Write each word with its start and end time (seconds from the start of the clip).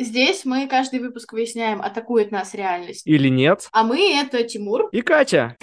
Здесь 0.00 0.44
мы 0.44 0.68
каждый 0.68 1.00
выпуск 1.00 1.32
выясняем, 1.32 1.82
атакует 1.82 2.30
нас 2.30 2.54
реальность. 2.54 3.04
Или 3.04 3.28
нет. 3.28 3.68
А 3.72 3.82
мы— 3.82 3.98
это 4.14 4.44
Тимур. 4.44 4.88
И 4.92 5.02
Катя. 5.02 5.56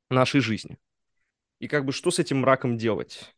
нашей 0.09 0.41
жизни. 0.41 0.77
И 1.59 1.67
как 1.67 1.85
бы 1.85 1.91
что 1.91 2.11
с 2.11 2.19
этим 2.19 2.39
мраком 2.39 2.77
делать? 2.77 3.35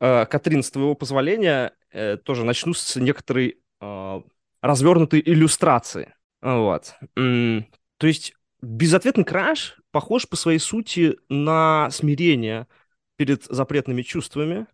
Э, 0.00 0.26
Катрин, 0.26 0.62
с 0.62 0.70
твоего 0.70 0.94
позволения, 0.94 1.72
э, 1.90 2.16
тоже 2.16 2.44
начну 2.44 2.74
с 2.74 2.96
некоторой 2.96 3.60
э, 3.80 4.22
развернутой 4.62 5.22
иллюстрации. 5.24 6.14
Вот. 6.40 6.94
То 7.14 8.06
есть 8.06 8.34
безответный 8.62 9.24
краш 9.24 9.80
похож 9.90 10.28
по 10.28 10.36
своей 10.36 10.60
сути 10.60 11.16
на 11.28 11.90
смирение 11.90 12.68
перед 13.16 13.44
запретными 13.44 14.02
чувствами 14.02 14.68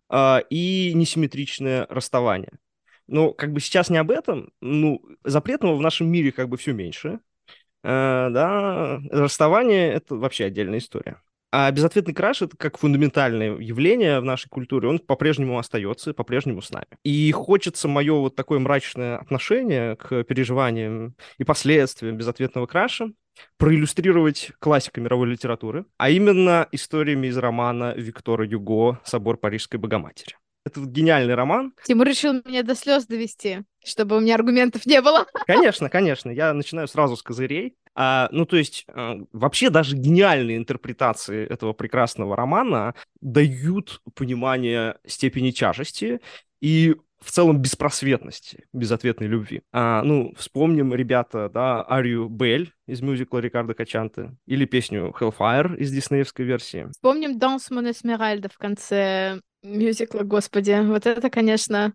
и 0.51 0.91
несимметричное 0.93 1.87
расставание. 1.89 2.59
Но 3.07 3.33
как 3.33 3.51
бы 3.51 3.59
сейчас 3.59 3.89
не 3.89 3.97
об 3.97 4.11
этом. 4.11 4.51
Ну, 4.61 5.01
запретного 5.23 5.75
в 5.75 5.81
нашем 5.81 6.07
мире 6.07 6.31
как 6.31 6.49
бы 6.49 6.57
все 6.57 6.73
меньше. 6.73 7.19
Э, 7.85 8.29
да, 8.31 8.99
расставание— 9.11 9.93
это 9.93 10.15
вообще 10.15 10.45
отдельная 10.45 10.79
история. 10.79 11.21
А 11.51 11.71
безответный 11.71 12.15
краш— 12.15 12.41
это 12.41 12.57
как 12.57 12.79
фундаментальное 12.79 13.57
явление 13.59 14.19
в 14.19 14.25
нашей 14.25 14.49
культуре, 14.49 14.89
он 14.89 14.99
по-прежнему 14.99 15.59
остается, 15.59 16.13
по-прежнему 16.13 16.61
с 16.61 16.71
нами. 16.71 16.87
И 17.03 17.31
хочется 17.31 17.87
мое 17.87 18.13
вот 18.13 18.35
такое 18.35 18.59
мрачное 18.59 19.17
отношение 19.17 19.95
к 19.95 20.23
переживаниям 20.23 21.15
и 21.37 21.43
последствиям 21.43 22.17
безответного 22.17 22.65
краша 22.65 23.11
проиллюстрировать 23.57 24.51
классикой 24.59 25.03
мировой 25.03 25.29
литературы, 25.29 25.85
а 25.97 26.09
именно 26.09 26.67
историями 26.71 27.27
из 27.27 27.37
романа 27.37 27.93
Виктора 27.95 28.45
Юго 28.45 28.99
«Собор 29.03 29.37
Парижской 29.37 29.79
Богоматери». 29.79 30.35
Это 30.65 30.79
гениальный 30.81 31.35
роман. 31.35 31.73
Тимур 31.83 32.07
решил 32.07 32.33
меня 32.33 32.63
до 32.63 32.73
слез 32.73 33.05
довести, 33.05 33.59
чтобы 33.85 34.17
у 34.17 34.19
меня 34.19 34.35
аргументов 34.35 34.85
не 34.85 35.01
было. 35.01 35.25
Конечно, 35.47 35.89
конечно. 35.89 36.29
Я 36.29 36.53
начинаю 36.53 36.87
сразу 36.87 37.15
с 37.15 37.23
козырей. 37.23 37.75
А, 37.93 38.27
ну, 38.31 38.45
то 38.45 38.57
есть, 38.57 38.85
а, 38.89 39.17
вообще 39.31 39.69
даже 39.69 39.95
гениальные 39.95 40.57
интерпретации 40.57 41.45
этого 41.45 41.73
прекрасного 41.73 42.35
романа 42.35 42.93
дают 43.21 44.01
понимание 44.15 44.97
степени 45.05 45.51
тяжести 45.51 46.19
и 46.59 46.95
в 47.21 47.31
целом 47.31 47.59
беспросветности, 47.59 48.65
безответной 48.71 49.27
любви. 49.27 49.61
А, 49.71 50.03
ну, 50.03 50.33
вспомним, 50.37 50.93
ребята, 50.93 51.49
да, 51.49 51.83
Арию 51.89 52.27
Бель 52.29 52.71
из 52.87 53.01
мюзикла 53.01 53.39
Рикардо 53.39 53.73
Качанты 53.73 54.37
или 54.45 54.65
песню 54.65 55.13
Hellfire 55.19 55.75
из 55.77 55.91
диснеевской 55.91 56.45
версии. 56.45 56.87
Вспомним 56.91 57.39
Мон 57.71 57.89
Эсмеральда 57.89 58.49
в 58.49 58.57
конце 58.57 59.39
мюзикла, 59.63 60.21
господи, 60.21 60.79
вот 60.85 61.05
это, 61.05 61.29
конечно... 61.29 61.93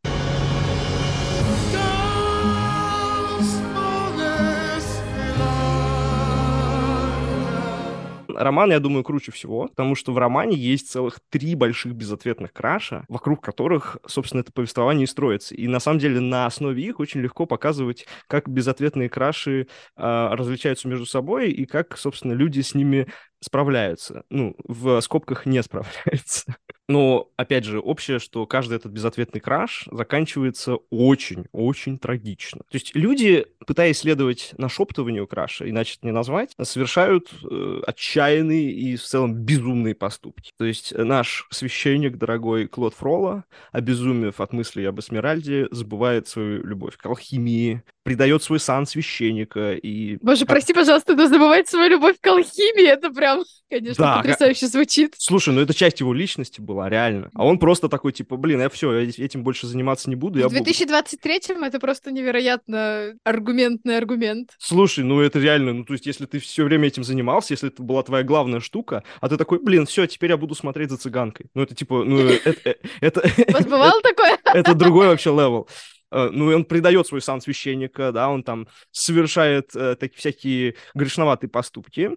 роман, 8.43 8.71
я 8.71 8.81
думаю, 8.81 9.05
круче 9.05 9.33
всего, 9.33 9.69
потому 9.69 9.95
что 9.95 10.13
в 10.13 10.19
романе 10.19 10.57
есть 10.57 10.91
целых 10.91 11.21
три 11.29 11.55
больших 11.55 11.95
безответных 11.95 12.53
краша, 12.53 13.05
вокруг 13.09 13.43
которых, 13.43 13.99
собственно, 14.07 14.41
это 14.41 14.53
повествование 14.53 15.05
и 15.05 15.07
строится. 15.07 15.55
И 15.55 15.69
на 15.69 15.81
самом 15.81 15.99
деле 15.99 16.21
на 16.21 16.47
основе 16.47 16.83
их 16.83 17.01
очень 17.01 17.21
легко 17.21 17.47
показывать, 17.47 18.07
как 18.27 18.49
безответные 18.49 19.09
краши 19.09 19.67
э, 19.97 20.29
различаются 20.33 20.89
между 20.89 21.07
собой 21.07 21.51
и 21.51 21.67
как, 21.67 21.97
собственно, 21.97 22.33
люди 22.33 22.61
с 22.61 22.75
ними 22.75 23.07
справляются. 23.41 24.25
Ну, 24.31 24.55
в 24.65 25.01
скобках 25.01 25.47
не 25.47 25.63
справляются. 25.63 26.57
Но, 26.91 27.31
опять 27.37 27.65
же, 27.65 27.79
общее, 27.79 28.19
что 28.19 28.47
каждый 28.47 28.75
этот 28.75 28.91
безответный 28.91 29.41
краш 29.41 29.87
заканчивается 29.93 30.75
очень-очень 30.91 31.99
трагично. 31.99 32.63
То 32.69 32.75
есть 32.75 32.97
люди, 32.97 33.47
пытаясь 33.65 33.99
следовать 33.99 34.55
нашептыванию 34.59 35.29
краша, 35.29 35.71
иначе 35.71 35.95
это 35.99 36.09
не 36.09 36.13
назвать, 36.13 36.51
совершают 36.61 37.31
э, 37.49 37.83
отчаянные 37.87 38.73
и 38.73 38.97
в 38.97 39.05
целом 39.05 39.35
безумные 39.35 39.95
поступки. 39.95 40.51
То 40.59 40.65
есть 40.65 40.93
наш 40.93 41.47
священник, 41.51 42.17
дорогой 42.17 42.67
Клод 42.67 42.95
Фроло, 42.95 43.45
обезумев 43.71 44.41
от 44.41 44.53
мыслей 44.53 44.87
об 44.87 44.99
Эсмеральде, 44.99 45.69
забывает 45.71 46.27
свою 46.27 46.67
любовь 46.67 46.97
к 46.97 47.07
алхимии, 47.07 47.85
предает 48.03 48.43
свой 48.43 48.61
сан 48.61 48.87
священника 48.87 49.75
и... 49.75 50.17
Боже, 50.23 50.47
прости, 50.47 50.73
пожалуйста, 50.73 51.15
но 51.15 51.27
забывает 51.27 51.69
свою 51.69 51.91
любовь 51.91 52.17
к 52.21 52.27
алхимии, 52.27 52.87
это 52.87 53.11
прям, 53.11 53.45
конечно, 53.69 54.05
да, 54.05 54.17
потрясающе 54.19 54.67
звучит. 54.69 55.15
Слушай, 55.19 55.55
ну 55.55 55.61
это 55.61 55.75
часть 55.75 56.01
его 56.01 56.13
личности 56.15 56.61
была, 56.61 56.89
реально. 56.89 57.31
А 57.35 57.45
он 57.45 57.59
просто 57.59 57.89
такой, 57.89 58.13
типа, 58.13 58.37
блин, 58.37 58.61
я 58.61 58.69
все, 58.71 58.93
я 58.93 59.25
этим 59.25 59.43
больше 59.43 59.67
заниматься 59.67 60.09
не 60.09 60.17
буду. 60.17 60.49
В 60.49 60.53
2023-м 60.53 61.63
это 61.65 61.79
просто 61.79 62.11
невероятно 62.11 63.15
аргументный 63.25 63.99
аргумент. 63.99 64.51
Слушай, 64.59 65.05
ну 65.05 65.21
это 65.21 65.39
реально, 65.39 65.75
ну 65.75 65.85
то 65.85 65.93
есть 65.93 66.07
если 66.07 66.27
ты 66.27 66.39
все 66.39 66.65
время 66.65 66.89
этим 66.89 67.05
занимался, 67.05 67.53
если 67.53 67.69
это 67.69 67.83
была 67.83 68.03
твоя 68.03 68.25
главная 68.25 68.61
штука, 68.61 69.05
а 69.21 69.29
ты 69.29 69.37
такой, 69.37 69.59
блин, 69.63 69.87
все, 69.87 70.07
теперь 70.07 70.31
я 70.31 70.37
буду 70.37 70.55
смотреть 70.55 70.91
за 70.91 70.97
цыганкой. 70.97 71.47
Ну 71.55 71.63
это 71.63 71.75
типа, 71.75 72.05
ну 72.05 72.19
это... 72.19 72.75
это 73.01 73.21
У 73.59 73.65
бывало 73.65 74.01
такое? 74.03 74.39
Это 74.45 74.75
другой 74.75 75.09
вообще 75.09 75.31
level. 75.31 75.69
Э, 76.11 76.31
ну, 76.33 76.51
и 76.51 76.55
он 76.55 76.65
предает 76.65 77.07
свой 77.07 77.21
сан 77.21 77.41
священника, 77.41 78.13
да, 78.13 78.29
он 78.29 78.43
там 78.43 78.69
совершает 78.91 79.75
э, 79.75 79.97
такие 79.97 80.19
всякие 80.19 80.75
грешноватые 80.95 81.51
поступки 81.51 82.11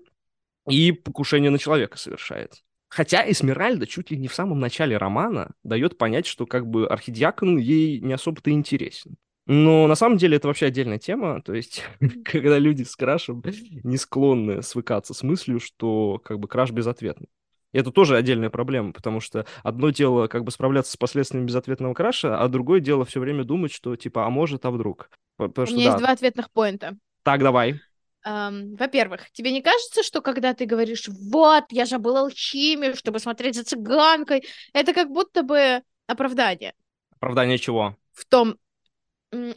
и 0.68 0.92
покушение 0.92 1.52
на 1.52 1.60
человека 1.60 1.98
совершает. 1.98 2.64
Хотя 2.90 3.30
Эсмеральда 3.30 3.88
чуть 3.88 4.12
ли 4.12 4.18
не 4.18 4.28
в 4.28 4.36
самом 4.36 4.60
начале 4.60 4.98
романа 4.98 5.52
дает 5.64 5.98
понять, 5.98 6.28
что 6.28 6.46
как 6.46 6.68
бы 6.68 6.88
архидиакон 6.88 7.58
ей 7.58 8.00
не 8.00 8.14
особо-то 8.14 8.52
интересен. 8.52 9.18
Но 9.46 9.88
на 9.88 9.96
самом 9.96 10.18
деле 10.18 10.38
это 10.38 10.48
вообще 10.48 10.68
отдельная 10.68 11.00
тема, 11.00 11.42
то 11.42 11.54
есть 11.54 11.84
когда 12.26 12.60
люди 12.60 12.84
с 12.84 12.96
крашем 12.96 13.44
не 13.84 13.98
склонны 13.98 14.62
свыкаться 14.62 15.14
с 15.14 15.24
мыслью, 15.24 15.60
что 15.60 16.22
как 16.24 16.40
бы 16.40 16.48
краш 16.48 16.72
безответный. 16.72 17.28
И 17.74 17.78
это 17.78 17.92
тоже 17.92 18.16
отдельная 18.16 18.50
проблема, 18.50 18.94
потому 18.94 19.20
что 19.20 19.46
одно 19.64 19.90
дело 19.90 20.28
как 20.28 20.44
бы 20.44 20.52
справляться 20.52 20.94
с 20.94 20.98
последствиями 20.98 21.48
безответного 21.48 21.94
краша, 21.94 22.40
а 22.40 22.48
другое 22.48 22.80
дело 22.80 23.04
все 23.04 23.20
время 23.20 23.44
думать, 23.44 23.74
что 23.74 23.96
типа, 23.96 24.26
а 24.26 24.30
может, 24.30 24.66
а 24.66 24.72
вдруг. 24.72 25.10
Потому 25.38 25.64
У 25.64 25.68
что, 25.68 25.76
меня 25.76 25.86
да. 25.86 25.92
есть 25.92 26.04
два 26.04 26.14
ответных 26.14 26.52
поинта. 26.52 26.96
Так, 27.24 27.42
давай. 27.42 27.82
Um, 28.26 28.78
во-первых, 28.78 29.30
тебе 29.32 29.52
не 29.52 29.62
кажется, 29.62 30.02
что 30.02 30.22
когда 30.22 30.54
ты 30.54 30.66
говоришь, 30.66 31.10
вот, 31.10 31.66
я 31.72 31.86
же 31.86 31.98
был 31.98 32.16
алхимию, 32.16 32.96
чтобы 32.96 33.20
смотреть 33.20 33.56
за 33.56 33.66
цыганкой, 33.66 34.46
это 34.72 34.94
как 34.94 35.10
будто 35.10 35.44
бы 35.44 35.82
оправдание. 36.08 36.74
Оправдание 37.18 37.58
чего? 37.58 37.98
В 38.14 38.24
том, 38.26 38.56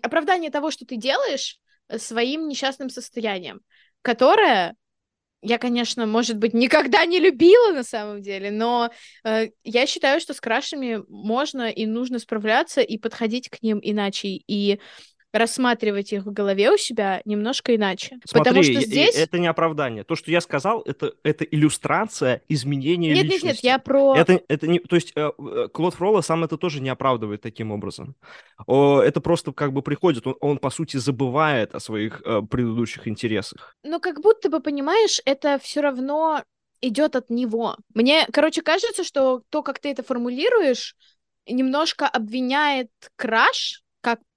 оправдание 0.03 0.51
того, 0.51 0.71
что 0.71 0.85
ты 0.85 0.97
делаешь 0.97 1.59
э, 1.89 1.99
своим 1.99 2.49
несчастным 2.49 2.91
состоянием, 2.91 3.61
которое 4.03 4.75
я, 5.47 5.59
конечно, 5.59 6.07
может 6.07 6.39
быть, 6.39 6.55
никогда 6.55 7.07
не 7.07 7.21
любила 7.21 7.73
на 7.73 7.85
самом 7.85 8.21
деле, 8.21 8.51
но 8.51 8.91
э, 9.25 9.51
я 9.63 9.87
считаю, 9.87 10.21
что 10.21 10.35
с 10.35 10.41
крашами 10.41 11.03
можно 11.09 11.71
и 11.71 11.87
нужно 11.87 12.19
справляться 12.19 12.81
и 12.81 12.99
подходить 12.99 13.49
к 13.49 13.63
ним 13.63 13.79
иначе. 13.81 14.29
И 14.29 14.81
рассматривать 15.39 16.13
их 16.13 16.25
в 16.25 16.33
голове 16.33 16.71
у 16.71 16.77
себя 16.77 17.23
немножко 17.25 17.75
иначе. 17.75 18.19
Смотри, 18.25 18.51
Потому 18.51 18.63
что 18.63 18.81
здесь... 18.81 19.17
это 19.17 19.39
не 19.39 19.47
оправдание. 19.47 20.05
То, 20.05 20.15
что 20.15 20.31
я 20.31 20.41
сказал, 20.41 20.83
это, 20.83 21.13
это 21.23 21.45
иллюстрация 21.45 22.43
изменения 22.49 23.15
Нет, 23.15 23.25
нет, 23.25 23.33
личности. 23.35 23.65
нет, 23.65 23.75
я 23.75 23.79
про... 23.79 24.15
Это, 24.17 24.41
это 24.49 24.67
не, 24.67 24.79
то 24.79 24.97
есть 24.97 25.13
э, 25.17 25.31
э, 25.39 25.69
Клод 25.73 25.95
Фролла 25.95 26.21
сам 26.21 26.45
это 26.45 26.57
тоже 26.57 26.81
не 26.81 26.89
оправдывает 26.89 27.41
таким 27.41 27.73
образом. 27.73 28.15
Это 28.67 29.21
просто 29.21 29.53
как 29.53 29.73
бы 29.73 29.83
приходит, 29.83 30.27
он, 30.27 30.37
он, 30.41 30.59
по 30.59 30.71
сути 30.71 30.97
забывает 30.97 31.75
о 31.75 31.81
своих 31.81 32.23
э, 32.25 32.43
предыдущих 32.43 33.09
интересах. 33.09 33.77
Ну, 33.83 34.01
как 34.01 34.21
будто 34.21 34.49
бы, 34.49 34.61
понимаешь, 34.61 35.21
это 35.25 35.59
все 35.59 35.81
равно 35.81 36.43
идет 36.81 37.17
от 37.17 37.31
него. 37.31 37.77
Мне, 37.95 38.27
короче, 38.33 38.63
кажется, 38.63 39.05
что 39.05 39.43
то, 39.51 39.63
как 39.63 39.79
ты 39.79 39.91
это 39.91 40.03
формулируешь, 40.03 40.95
немножко 41.47 42.07
обвиняет 42.07 42.91
краш 43.17 43.83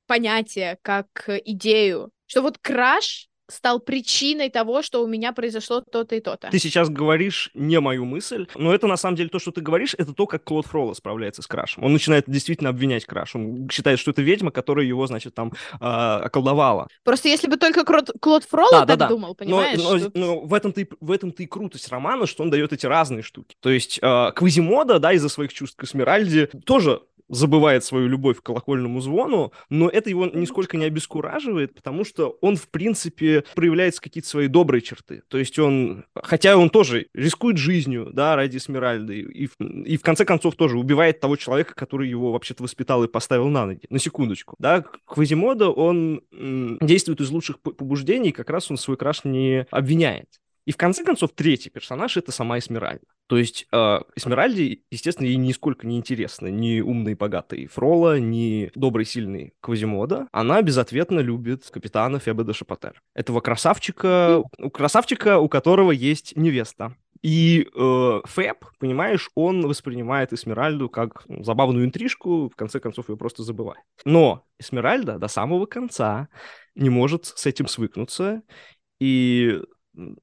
понятие, 0.10 0.78
как 0.82 1.08
э, 1.28 1.40
идею. 1.46 2.10
Что 2.26 2.42
вот 2.42 2.58
краш 2.58 3.28
стал 3.52 3.80
причиной 3.80 4.50
того, 4.52 4.84
что 4.84 5.04
у 5.04 5.08
меня 5.08 5.32
произошло 5.34 5.82
то-то 5.82 6.16
и 6.16 6.20
то-то. 6.20 6.50
Ты 6.52 6.60
сейчас 6.60 6.88
говоришь 6.88 7.50
не 7.56 7.80
мою 7.80 8.06
мысль, 8.06 8.46
но 8.56 8.72
это 8.76 8.86
на 8.86 8.96
самом 8.96 9.16
деле 9.18 9.30
то, 9.30 9.40
что 9.40 9.52
ты 9.52 9.62
говоришь, 9.62 9.96
это 9.98 10.14
то, 10.14 10.28
как 10.28 10.44
Клод 10.44 10.68
Фролла 10.68 10.94
справляется 10.94 11.42
с 11.42 11.48
Крашем. 11.48 11.84
Он 11.84 11.92
начинает 11.94 12.26
действительно 12.28 12.70
обвинять 12.70 13.06
Краш. 13.06 13.36
Он 13.36 13.68
считает, 13.72 13.98
что 13.98 14.12
это 14.12 14.22
ведьма, 14.22 14.52
которая 14.52 14.86
его, 14.86 15.08
значит, 15.08 15.34
там 15.34 15.52
э, 15.82 15.84
околдовала. 15.84 16.88
Просто 17.04 17.28
если 17.30 17.48
бы 17.48 17.58
только 17.58 17.82
Крот- 17.82 18.14
Клод 18.22 18.44
Фролло 18.44 18.72
Да, 18.72 18.80
да, 18.82 18.94
так 18.94 19.00
да. 19.00 19.08
думал, 19.08 19.30
Но, 19.30 19.34
понимаешь? 19.36 19.80
но- 19.80 19.98
что- 19.98 20.12
но 20.14 20.40
в 20.42 20.54
этом-то 20.54 20.82
и, 20.82 20.88
в 21.02 21.12
этом-то 21.12 21.42
и 21.42 21.48
крутость 21.48 21.90
романа, 21.90 22.28
что 22.28 22.44
он 22.44 22.52
дает 22.52 22.72
эти 22.72 22.86
разные 22.86 23.24
штуки. 23.24 23.56
То 23.62 23.72
есть 23.72 23.98
э, 24.00 24.32
Квазимода, 24.36 25.00
да, 25.00 25.14
из-за 25.14 25.30
своих 25.30 25.52
чувств 25.54 25.76
к 25.76 25.84
Эсмеральде, 25.86 26.46
тоже 26.46 27.02
забывает 27.30 27.84
свою 27.84 28.08
любовь 28.08 28.38
к 28.40 28.44
колокольному 28.44 29.02
звону, 29.02 29.52
но 29.70 29.88
это 29.90 30.10
его 30.10 30.26
нисколько 30.26 30.78
не 30.78 30.86
обескураживает, 30.86 31.74
потому 31.76 32.04
что 32.04 32.38
он, 32.42 32.56
в 32.58 32.68
принципе, 32.70 33.44
проявляет 33.56 34.00
какие-то 34.00 34.28
свои 34.30 34.48
добрые 34.48 34.82
черты. 34.82 35.24
То 35.28 35.38
есть 35.38 35.58
он, 35.60 36.06
хотя 36.16 36.58
он 36.58 36.70
тоже 36.70 37.08
рискует 37.14 37.58
жизнью, 37.58 38.10
да, 38.14 38.36
ради 38.36 38.58
Эсмеральды, 38.58 39.20
и, 39.22 39.48
в- 39.48 39.56
и 39.62 39.98
в 39.98 40.02
конце 40.02 40.26
концов 40.26 40.56
тоже 40.56 40.78
убивает 40.78 41.20
того 41.20 41.36
человека, 41.36 41.74
который 41.76 42.10
его 42.10 42.32
вообще-то 42.32 42.64
воспитал 42.64 43.04
и 43.04 43.08
поставил 43.08 43.48
на 43.50 43.66
ноги. 43.66 43.82
На 43.90 44.00
секундочку. 44.00 44.56
Да, 44.60 44.84
Квазимода, 45.06 45.70
он 45.70 46.22
м, 46.32 46.78
действует 46.82 47.22
из 47.22 47.30
лучших 47.30 47.60
побуждений, 47.60 48.32
как 48.32 48.50
раз 48.50 48.70
он 48.72 48.78
свой 48.78 48.98
краш 48.98 49.24
не 49.24 49.66
обвиняет. 49.72 50.28
И 50.70 50.72
в 50.72 50.78
конце 50.78 51.04
концов, 51.04 51.32
третий 51.34 51.72
персонаж— 51.72 52.16
это 52.18 52.32
сама 52.32 52.60
Эсмеральда. 52.60 53.04
То 53.26 53.38
есть 53.38 53.66
э, 53.72 54.00
Эсмеральде, 54.16 54.82
естественно, 54.92 55.26
ей 55.26 55.38
нисколько 55.38 55.88
не 55.88 55.98
интересно 55.98 56.46
ни 56.46 56.80
умный, 56.80 57.16
богатый 57.16 57.66
Фрола, 57.66 58.20
ни 58.20 58.70
добрый, 58.76 59.04
сильный 59.04 59.56
Квазимода. 59.62 60.28
Она 60.32 60.62
безответно 60.62 61.22
любит 61.22 61.68
капитана 61.72 62.20
Феба 62.20 62.44
де 62.44 62.54
Шапотер. 62.54 63.02
Этого 63.16 63.42
красавчика, 63.42 64.44
у 64.60 64.70
красавчика, 64.70 65.40
у 65.40 65.50
которого 65.50 65.90
есть 65.90 66.36
невеста. 66.36 66.96
И 67.24 67.68
э, 67.74 68.22
Фэб, 68.26 68.66
понимаешь, 68.78 69.32
он 69.34 69.66
воспринимает 69.66 70.34
Эсмеральду 70.34 70.88
как 70.88 71.24
ну, 71.28 71.44
забавную 71.44 71.88
интрижку, 71.88 72.48
в 72.48 72.56
конце 72.56 72.80
концов 72.80 73.10
ее 73.10 73.18
просто 73.18 73.42
забывает. 73.42 73.82
Но 74.06 74.46
Эсмеральда 74.60 75.18
до 75.18 75.30
самого 75.30 75.66
конца 75.66 76.28
не 76.76 76.92
может 76.92 77.26
с 77.26 77.48
этим 77.48 77.68
свыкнуться, 77.68 78.44
и 79.00 79.62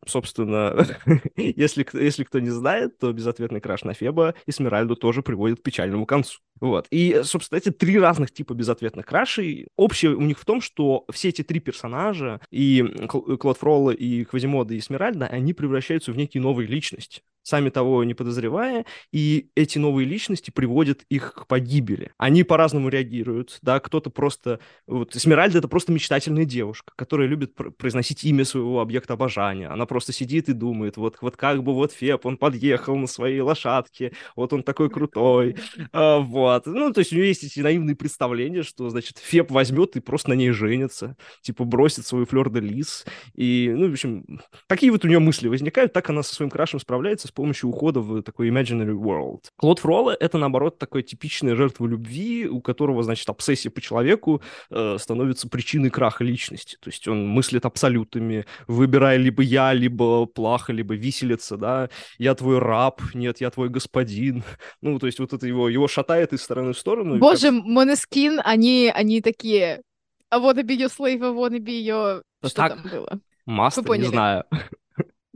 собственно, 0.07 0.87
если, 1.37 1.87
если 1.93 2.25
кто 2.25 2.39
не 2.41 2.51
знает, 2.51 2.99
то 2.99 3.13
безответный 3.13 3.61
краш 3.61 3.85
на 3.85 3.95
Феба 3.95 4.35
Эсмеральду 4.47 4.97
тоже 4.97 5.23
приводит 5.23 5.61
к 5.61 5.63
печальному 5.63 6.07
концу. 6.07 6.41
Вот. 6.61 6.87
И, 6.91 7.21
собственно, 7.23 7.59
эти 7.59 7.71
три 7.71 7.99
разных 7.99 8.33
типа 8.33 8.55
безответных 8.55 9.07
крашей, 9.07 9.69
общее 9.77 10.15
у 10.15 10.23
них 10.23 10.39
в 10.39 10.45
том, 10.45 10.61
что 10.61 11.05
все 11.13 11.29
эти 11.29 11.43
три 11.43 11.61
персонажа, 11.61 12.41
и 12.51 12.83
Кл- 13.09 13.37
Клод 13.37 13.59
Фролла, 13.59 13.91
и 13.91 14.25
Квазимода, 14.25 14.75
и 14.75 14.79
Эсмеральда, 14.79 15.27
они 15.27 15.53
превращаются 15.53 16.13
в 16.13 16.17
некие 16.17 16.43
новые 16.43 16.67
личности, 16.67 17.23
сами 17.47 17.71
того 17.71 18.03
не 18.03 18.13
подозревая, 18.13 18.85
и 19.13 19.51
эти 19.55 19.79
новые 19.79 20.05
личности 20.05 20.51
приводят 20.51 21.03
их 21.09 21.33
к 21.33 21.47
погибели. 21.47 22.11
Они 22.19 22.43
по-разному 22.43 22.89
реагируют, 22.89 23.59
да, 23.63 23.79
кто-то 23.79 24.11
просто... 24.11 24.59
Вот 24.89 25.15
Эсмеральда— 25.15 25.59
это 25.61 25.69
просто 25.69 25.93
мечтательная 25.93 26.45
девушка, 26.45 26.93
которая 26.97 27.29
любит 27.29 27.55
пр- 27.55 27.71
произносить 27.71 28.25
имя 28.25 28.45
своего 28.45 28.81
объекта 28.81 29.15
обожания. 29.15 29.69
Она 29.69 29.87
просто 29.87 30.13
сидит 30.13 30.49
и 30.49 30.55
думает, 30.55 30.97
вот, 30.97 31.19
вот 31.21 31.37
как 31.37 31.63
бы 31.63 31.73
вот 31.73 31.93
Феб, 31.93 32.27
он 32.27 32.37
подъехал 32.37 32.97
на 32.97 33.07
своей 33.07 33.41
лошадке, 33.41 34.13
вот 34.35 34.53
он 34.53 34.65
такой 34.65 34.91
крутой, 34.91 35.57
а, 35.93 36.19
вот. 36.19 36.67
Ну, 36.67 36.93
то 36.93 36.99
есть 36.99 37.13
у 37.13 37.15
нее 37.15 37.29
есть 37.29 37.45
эти 37.45 37.61
наивные 37.61 37.95
представления, 37.95 38.65
что, 38.65 38.91
значит, 38.91 39.19
Феб 39.19 39.53
возьмет 39.53 39.95
и 39.95 40.01
просто 40.01 40.31
на 40.31 40.35
ней 40.35 40.51
женится, 40.51 41.17
типа 41.43 41.63
бросит 41.65 42.07
свою 42.07 42.27
флёр 42.27 42.51
де 42.51 42.59
лис, 42.59 43.05
и, 43.37 43.73
ну, 43.73 43.89
в 43.89 43.93
общем, 43.93 44.25
такие 44.67 44.91
вот 44.91 45.05
у 45.05 45.09
нее 45.09 45.21
мысли 45.21 45.47
возникают, 45.47 45.93
так 45.93 46.11
она 46.11 46.25
со 46.25 46.35
своим 46.35 46.51
крашем 46.51 46.81
справляется 46.81 47.29
помощью 47.37 47.71
ухода 47.71 48.01
в 48.01 48.23
такой 48.23 48.49
imaginary 48.49 48.95
world. 48.95 49.45
Клод 49.57 49.79
Фролла— 49.79 50.17
это, 50.21 50.39
наоборот, 50.39 50.79
такой 50.79 51.03
типичная 51.03 51.55
жертва 51.55 51.87
любви, 51.87 52.49
у 52.49 52.61
которого, 52.61 53.03
значит, 53.03 53.29
обсессия 53.29 53.71
по 53.71 53.81
человеку 53.81 54.43
э, 54.71 54.97
становится 54.99 55.49
причиной 55.49 55.91
краха 55.91 56.25
личности. 56.25 56.77
То 56.81 56.89
есть 56.89 57.07
он 57.07 57.29
мыслит 57.29 57.65
абсолютами, 57.65 58.47
выбирая 58.67 59.19
либо 59.19 59.43
я, 59.43 59.73
либо 59.73 60.27
плаха, 60.27 60.73
либо 60.73 60.95
виселица, 60.95 61.57
да, 61.57 61.91
я 62.19 62.35
твой 62.35 62.59
раб, 62.59 63.01
нет, 63.15 63.41
я 63.41 63.51
твой 63.51 63.69
господин. 63.69 64.43
Ну, 64.83 64.99
то 64.99 65.07
есть 65.07 65.19
вот 65.19 65.33
это 65.33 65.47
его, 65.47 65.69
его 65.69 65.89
шатает 65.89 66.33
из 66.33 66.43
стороны 66.43 66.73
в 66.73 66.79
сторону. 66.79 67.17
и 67.17 67.19
Боже, 67.19 67.51
как- 67.51 67.65
Монескин, 67.65 68.41
они, 68.45 68.91
они 68.95 69.21
такие... 69.21 69.83
А 70.29 70.39
вот 70.39 70.57
be 70.59 70.77
your 70.77 70.89
slave, 70.89 71.25
I 71.25 71.33
wanna 71.33 71.59
be 71.59 71.85
your... 71.85 72.23
Что 72.45 72.55
так. 72.55 72.83
там 72.83 72.91
было? 72.91 73.21
Маста, 73.47 73.83
не 73.97 74.05
знаю. 74.05 74.45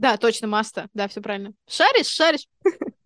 Да, 0.01 0.17
точно, 0.17 0.47
Маста. 0.47 0.89
Да, 0.95 1.07
все 1.07 1.21
правильно. 1.21 1.53
Шаришь, 1.69 2.07
шаришь. 2.07 2.47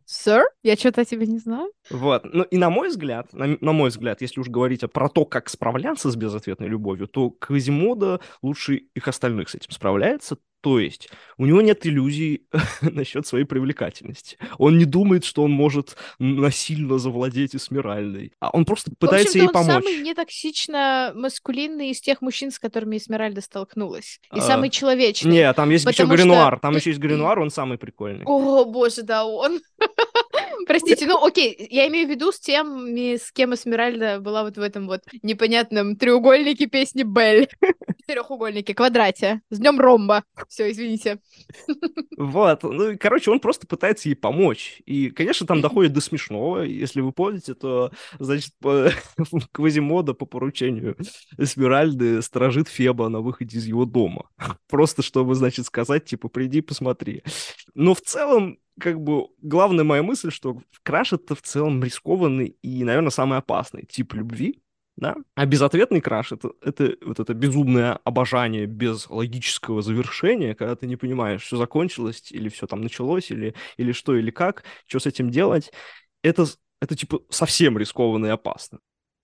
Sir? 0.08 0.44
Я 0.64 0.78
что-то 0.78 1.02
о 1.02 1.06
тебе 1.06 1.28
не 1.28 1.40
знаю. 1.40 1.70
Вот. 1.90 2.24
Ну 2.32 2.44
и 2.44 2.58
на 2.58 2.70
мой 2.70 2.88
взгляд, 2.88 3.34
на, 3.34 3.58
на 3.60 3.74
мой 3.74 3.90
взгляд, 3.90 4.22
если 4.22 4.40
уж 4.40 4.48
говорить 4.48 4.90
про 4.94 5.10
то, 5.10 5.26
как 5.26 5.50
справляться 5.50 6.10
с 6.10 6.16
безответной 6.16 6.70
любовью, 6.70 7.08
то 7.08 7.32
Квазимода 7.32 8.22
лучше 8.42 8.76
их 8.76 9.10
остальных 9.10 9.50
с 9.50 9.56
этим 9.56 9.72
справляется. 9.72 10.38
То 10.66 10.80
есть 10.80 11.10
у 11.38 11.46
него 11.46 11.62
нет 11.62 11.86
иллюзий 11.86 12.48
насчет 12.82 13.28
своей 13.28 13.46
привлекательности. 13.46 14.40
Он 14.58 14.80
не 14.80 14.86
думает, 14.86 15.24
что 15.24 15.44
он 15.44 15.52
может 15.52 15.96
насильно 16.18 16.98
завладеть 16.98 17.56
Эсмеральдой. 17.56 18.32
А 18.40 18.50
он 18.50 18.66
просто 18.66 18.90
пытается 18.98 19.38
ей 19.38 19.46
он 19.46 19.54
помочь. 19.54 19.72
самый 19.84 20.02
нетоксично 20.02 21.12
маскулинный 21.14 21.92
из 21.92 22.02
тех 22.02 22.24
мужчин, 22.24 22.50
с 22.50 22.58
которыми 22.58 22.98
Эсмеральда 22.98 23.42
столкнулась. 23.42 24.20
И 24.34 24.40
А, 24.40 24.42
самый 24.42 24.72
человечный. 24.72 25.32
Не, 25.34 25.54
там 25.54 25.70
есть 25.70 25.86
еще 25.86 25.98
потому 26.04 26.18
что- 26.18 26.24
Гренуар. 26.26 26.60
Там 26.60 26.76
еще 26.76 26.90
есть 26.90 27.00
Гренуар, 27.00 27.38
он 27.40 27.52
самый 27.52 27.78
прикольный. 27.78 28.24
О, 28.26 28.66
боже, 28.66 29.04
да, 29.04 29.24
он. 29.24 29.60
Простите, 30.68 31.06
ну 31.06 31.24
окей, 31.24 31.56
я 31.70 31.88
имею 31.88 32.08
в 32.08 32.10
виду 32.10 32.32
с 32.32 32.40
теми, 32.40 33.18
с 33.18 33.32
кем 33.32 33.54
Эсмеральда 33.54 34.20
была 34.20 34.44
вот 34.44 34.58
в 34.58 34.62
этом 34.62 34.88
вот 34.88 35.02
непонятном 35.22 35.96
треугольнике 35.96 36.66
песни 36.66 37.04
Белль. 37.04 37.48
Четырехугольнике, 38.00 38.74
квадрате. 38.76 39.42
С 39.52 39.60
днем 39.60 39.80
ромба. 39.80 40.24
Все, 40.56 40.72
извините. 40.72 41.20
Вот, 42.18 42.64
ну, 42.64 42.98
короче, 42.98 43.30
он 43.30 43.42
просто 43.42 43.68
пытается 43.68 44.08
ей 44.08 44.16
помочь. 44.16 44.82
И, 44.86 45.10
конечно, 45.10 45.46
там 45.46 45.60
доходит 45.60 45.92
до 45.92 46.00
смешного. 46.00 46.62
Если 46.62 47.02
вы 47.02 47.12
помните, 47.12 47.56
то, 47.56 47.92
значит, 48.20 48.54
по- 48.62 48.90
Квазимода 49.52 50.14
по 50.14 50.26
поручению 50.26 50.96
Эсмеральды 51.38 52.22
сторожит 52.22 52.70
Феба 52.70 53.10
на 53.10 53.20
выходе 53.20 53.58
из 53.58 53.66
его 53.66 53.84
дома. 53.84 54.30
Просто 54.70 55.02
чтобы, 55.02 55.36
значит, 55.36 55.66
сказать, 55.66 56.06
типа, 56.06 56.30
приди, 56.30 56.62
посмотри. 56.62 57.24
Но 57.74 57.94
в 57.94 58.00
целом, 58.00 58.58
как 58.80 59.02
бы, 59.02 59.28
главная 59.42 59.84
моя 59.84 60.04
мысль, 60.04 60.32
что 60.32 60.62
краш— 60.84 61.12
это 61.14 61.36
в 61.36 61.42
целом 61.42 61.84
рискованный 61.84 62.56
и, 62.62 62.86
наверное, 62.86 63.10
самый 63.10 63.40
опасный 63.40 63.84
тип 63.84 64.14
любви, 64.14 64.62
да? 64.98 65.16
А 65.36 65.46
безответный 65.46 66.02
краш 66.02 66.32
это, 66.32 66.52
это 66.62 66.96
вот 67.02 67.20
это 67.20 67.34
безумное 67.34 67.94
обожание 68.04 68.66
без 68.66 69.10
логического 69.10 69.82
завершения, 69.82 70.56
когда 70.56 70.76
ты 70.76 70.88
не 70.88 70.96
понимаешь, 70.96 71.44
все 71.44 71.58
закончилось, 71.58 72.32
или 72.32 72.50
все 72.50 72.68
там 72.68 72.82
началось, 72.82 73.32
или, 73.32 73.56
или 73.78 73.92
что, 73.92 74.16
или 74.16 74.32
как, 74.32 74.64
что 74.88 75.00
с 75.00 75.06
этим 75.06 75.30
делать. 75.30 75.72
Это, 76.24 76.46
это 76.82 76.96
типа 76.96 77.22
совсем 77.30 77.78
рискованно 77.78 78.28
и 78.28 78.30
опасно. 78.30 78.80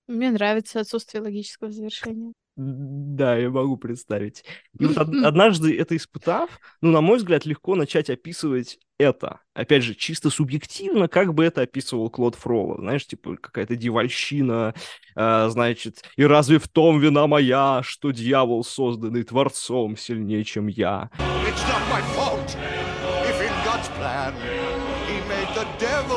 Мне 0.07 0.31
нравится 0.31 0.81
отсутствие 0.81 1.21
логического 1.21 1.71
завершения. 1.71 2.33
Да, 2.57 3.37
я 3.37 3.49
могу 3.49 3.77
представить. 3.77 4.43
И 4.77 4.85
вот 4.85 4.97
од- 4.97 5.15
однажды 5.25 5.77
это 5.77 5.95
испытав, 5.95 6.59
ну, 6.81 6.91
на 6.91 7.01
мой 7.01 7.17
взгляд, 7.17 7.45
легко 7.45 7.75
начать 7.75 8.09
описывать 8.09 8.77
это. 9.01 9.41
Опять 9.53 9.83
же, 9.83 9.95
чисто 9.95 10.29
субъективно, 10.29 11.07
как 11.07 11.33
бы 11.33 11.43
это 11.43 11.61
описывал 11.61 12.09
Клод 12.09 12.35
Фролло. 12.35 12.77
Знаешь, 12.79 13.05
типа 13.05 13.35
какая-то 13.37 13.75
дьявольщина, 13.75 14.73
а, 15.15 15.49
значит, 15.49 16.03
и 16.15 16.23
разве 16.23 16.59
в 16.59 16.67
том 16.67 16.99
вина 16.99 17.27
моя, 17.27 17.81
что 17.83 18.11
дьявол, 18.11 18.63
созданный 18.63 19.23
Творцом, 19.23 19.97
сильнее, 19.97 20.43
чем 20.43 20.67
я? 20.67 21.09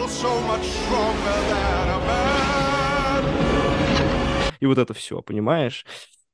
So. 0.05 0.31
И 4.61 4.67
вот 4.67 4.79
это 4.79 4.95
все, 4.95 5.21
понимаешь? 5.21 5.85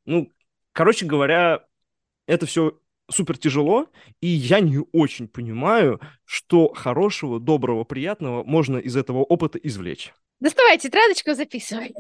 Ну, 0.04 0.30
Короче 0.72 1.04
говоря, 1.04 1.64
это 2.26 2.46
все 2.46 2.78
супер 3.10 3.38
тяжело, 3.38 3.88
и 4.20 4.26
я 4.26 4.60
не 4.60 4.80
очень 4.92 5.28
понимаю, 5.28 6.00
что 6.24 6.72
хорошего, 6.72 7.40
доброго, 7.40 7.84
приятного 7.84 8.44
можно 8.44 8.78
из 8.78 8.96
этого 8.96 9.18
опыта 9.18 9.58
извлечь. 9.58 10.12
Доставай 10.40 10.78
тетрадочку, 10.78 11.34
записывай. 11.34 11.94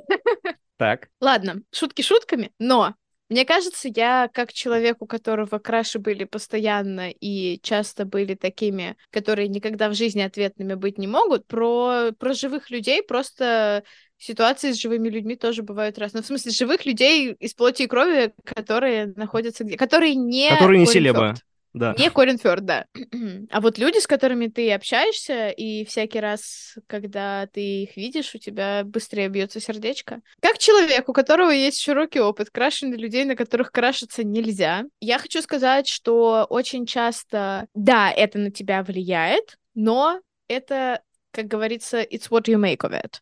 Так. 0.78 1.10
Ладно, 1.20 1.60
шутки 1.72 2.00
шутками, 2.00 2.52
но 2.58 2.94
мне 3.30 3.44
кажется, 3.44 3.88
я 3.94 4.28
как 4.32 4.52
человек, 4.52 4.96
у 5.00 5.06
которого 5.06 5.58
краши 5.58 6.00
были 6.00 6.24
постоянно 6.24 7.10
и 7.10 7.60
часто 7.62 8.04
были 8.04 8.34
такими, 8.34 8.96
которые 9.10 9.46
никогда 9.46 9.88
в 9.88 9.94
жизни 9.94 10.20
ответными 10.20 10.74
быть 10.74 10.98
не 10.98 11.06
могут, 11.06 11.46
про, 11.46 12.10
про 12.18 12.34
живых 12.34 12.70
людей 12.70 13.02
просто 13.02 13.84
ситуации 14.18 14.72
с 14.72 14.80
живыми 14.80 15.08
людьми 15.08 15.36
тоже 15.36 15.62
бывают 15.62 15.96
разные. 15.98 16.22
В 16.22 16.26
смысле, 16.26 16.50
живых 16.50 16.84
людей 16.84 17.32
из 17.32 17.54
плоти 17.54 17.82
и 17.82 17.86
крови, 17.86 18.34
которые 18.44 19.12
находятся 19.14 19.64
где? 19.64 19.76
Которые 19.76 20.16
не... 20.16 20.50
Которые 20.50 20.80
не 20.80 20.86
селеба. 20.86 21.36
Да. 21.72 21.94
Не 21.98 22.10
Колин 22.10 22.38
Фёрд, 22.38 22.64
да. 22.64 22.86
а 23.50 23.60
вот 23.60 23.78
люди, 23.78 23.98
с 23.98 24.06
которыми 24.06 24.48
ты 24.48 24.72
общаешься, 24.72 25.50
и 25.50 25.84
всякий 25.84 26.20
раз, 26.20 26.76
когда 26.86 27.46
ты 27.46 27.82
их 27.82 27.96
видишь, 27.96 28.34
у 28.34 28.38
тебя 28.38 28.82
быстрее 28.84 29.28
бьется 29.28 29.60
сердечко. 29.60 30.20
Как 30.40 30.58
человек, 30.58 31.08
у 31.08 31.12
которого 31.12 31.50
есть 31.50 31.80
широкий 31.80 32.20
опыт 32.20 32.50
крашеных 32.50 32.98
людей, 32.98 33.24
на 33.24 33.36
которых 33.36 33.70
крашиться 33.70 34.24
нельзя, 34.24 34.84
я 35.00 35.18
хочу 35.18 35.42
сказать, 35.42 35.86
что 35.86 36.46
очень 36.50 36.86
часто, 36.86 37.68
да, 37.74 38.10
это 38.10 38.38
на 38.38 38.50
тебя 38.50 38.82
влияет, 38.82 39.56
но 39.74 40.20
это, 40.48 41.02
как 41.30 41.46
говорится, 41.46 42.00
it's 42.00 42.30
what 42.30 42.46
you 42.46 42.56
make 42.56 42.78
of 42.78 42.92
it. 42.92 43.20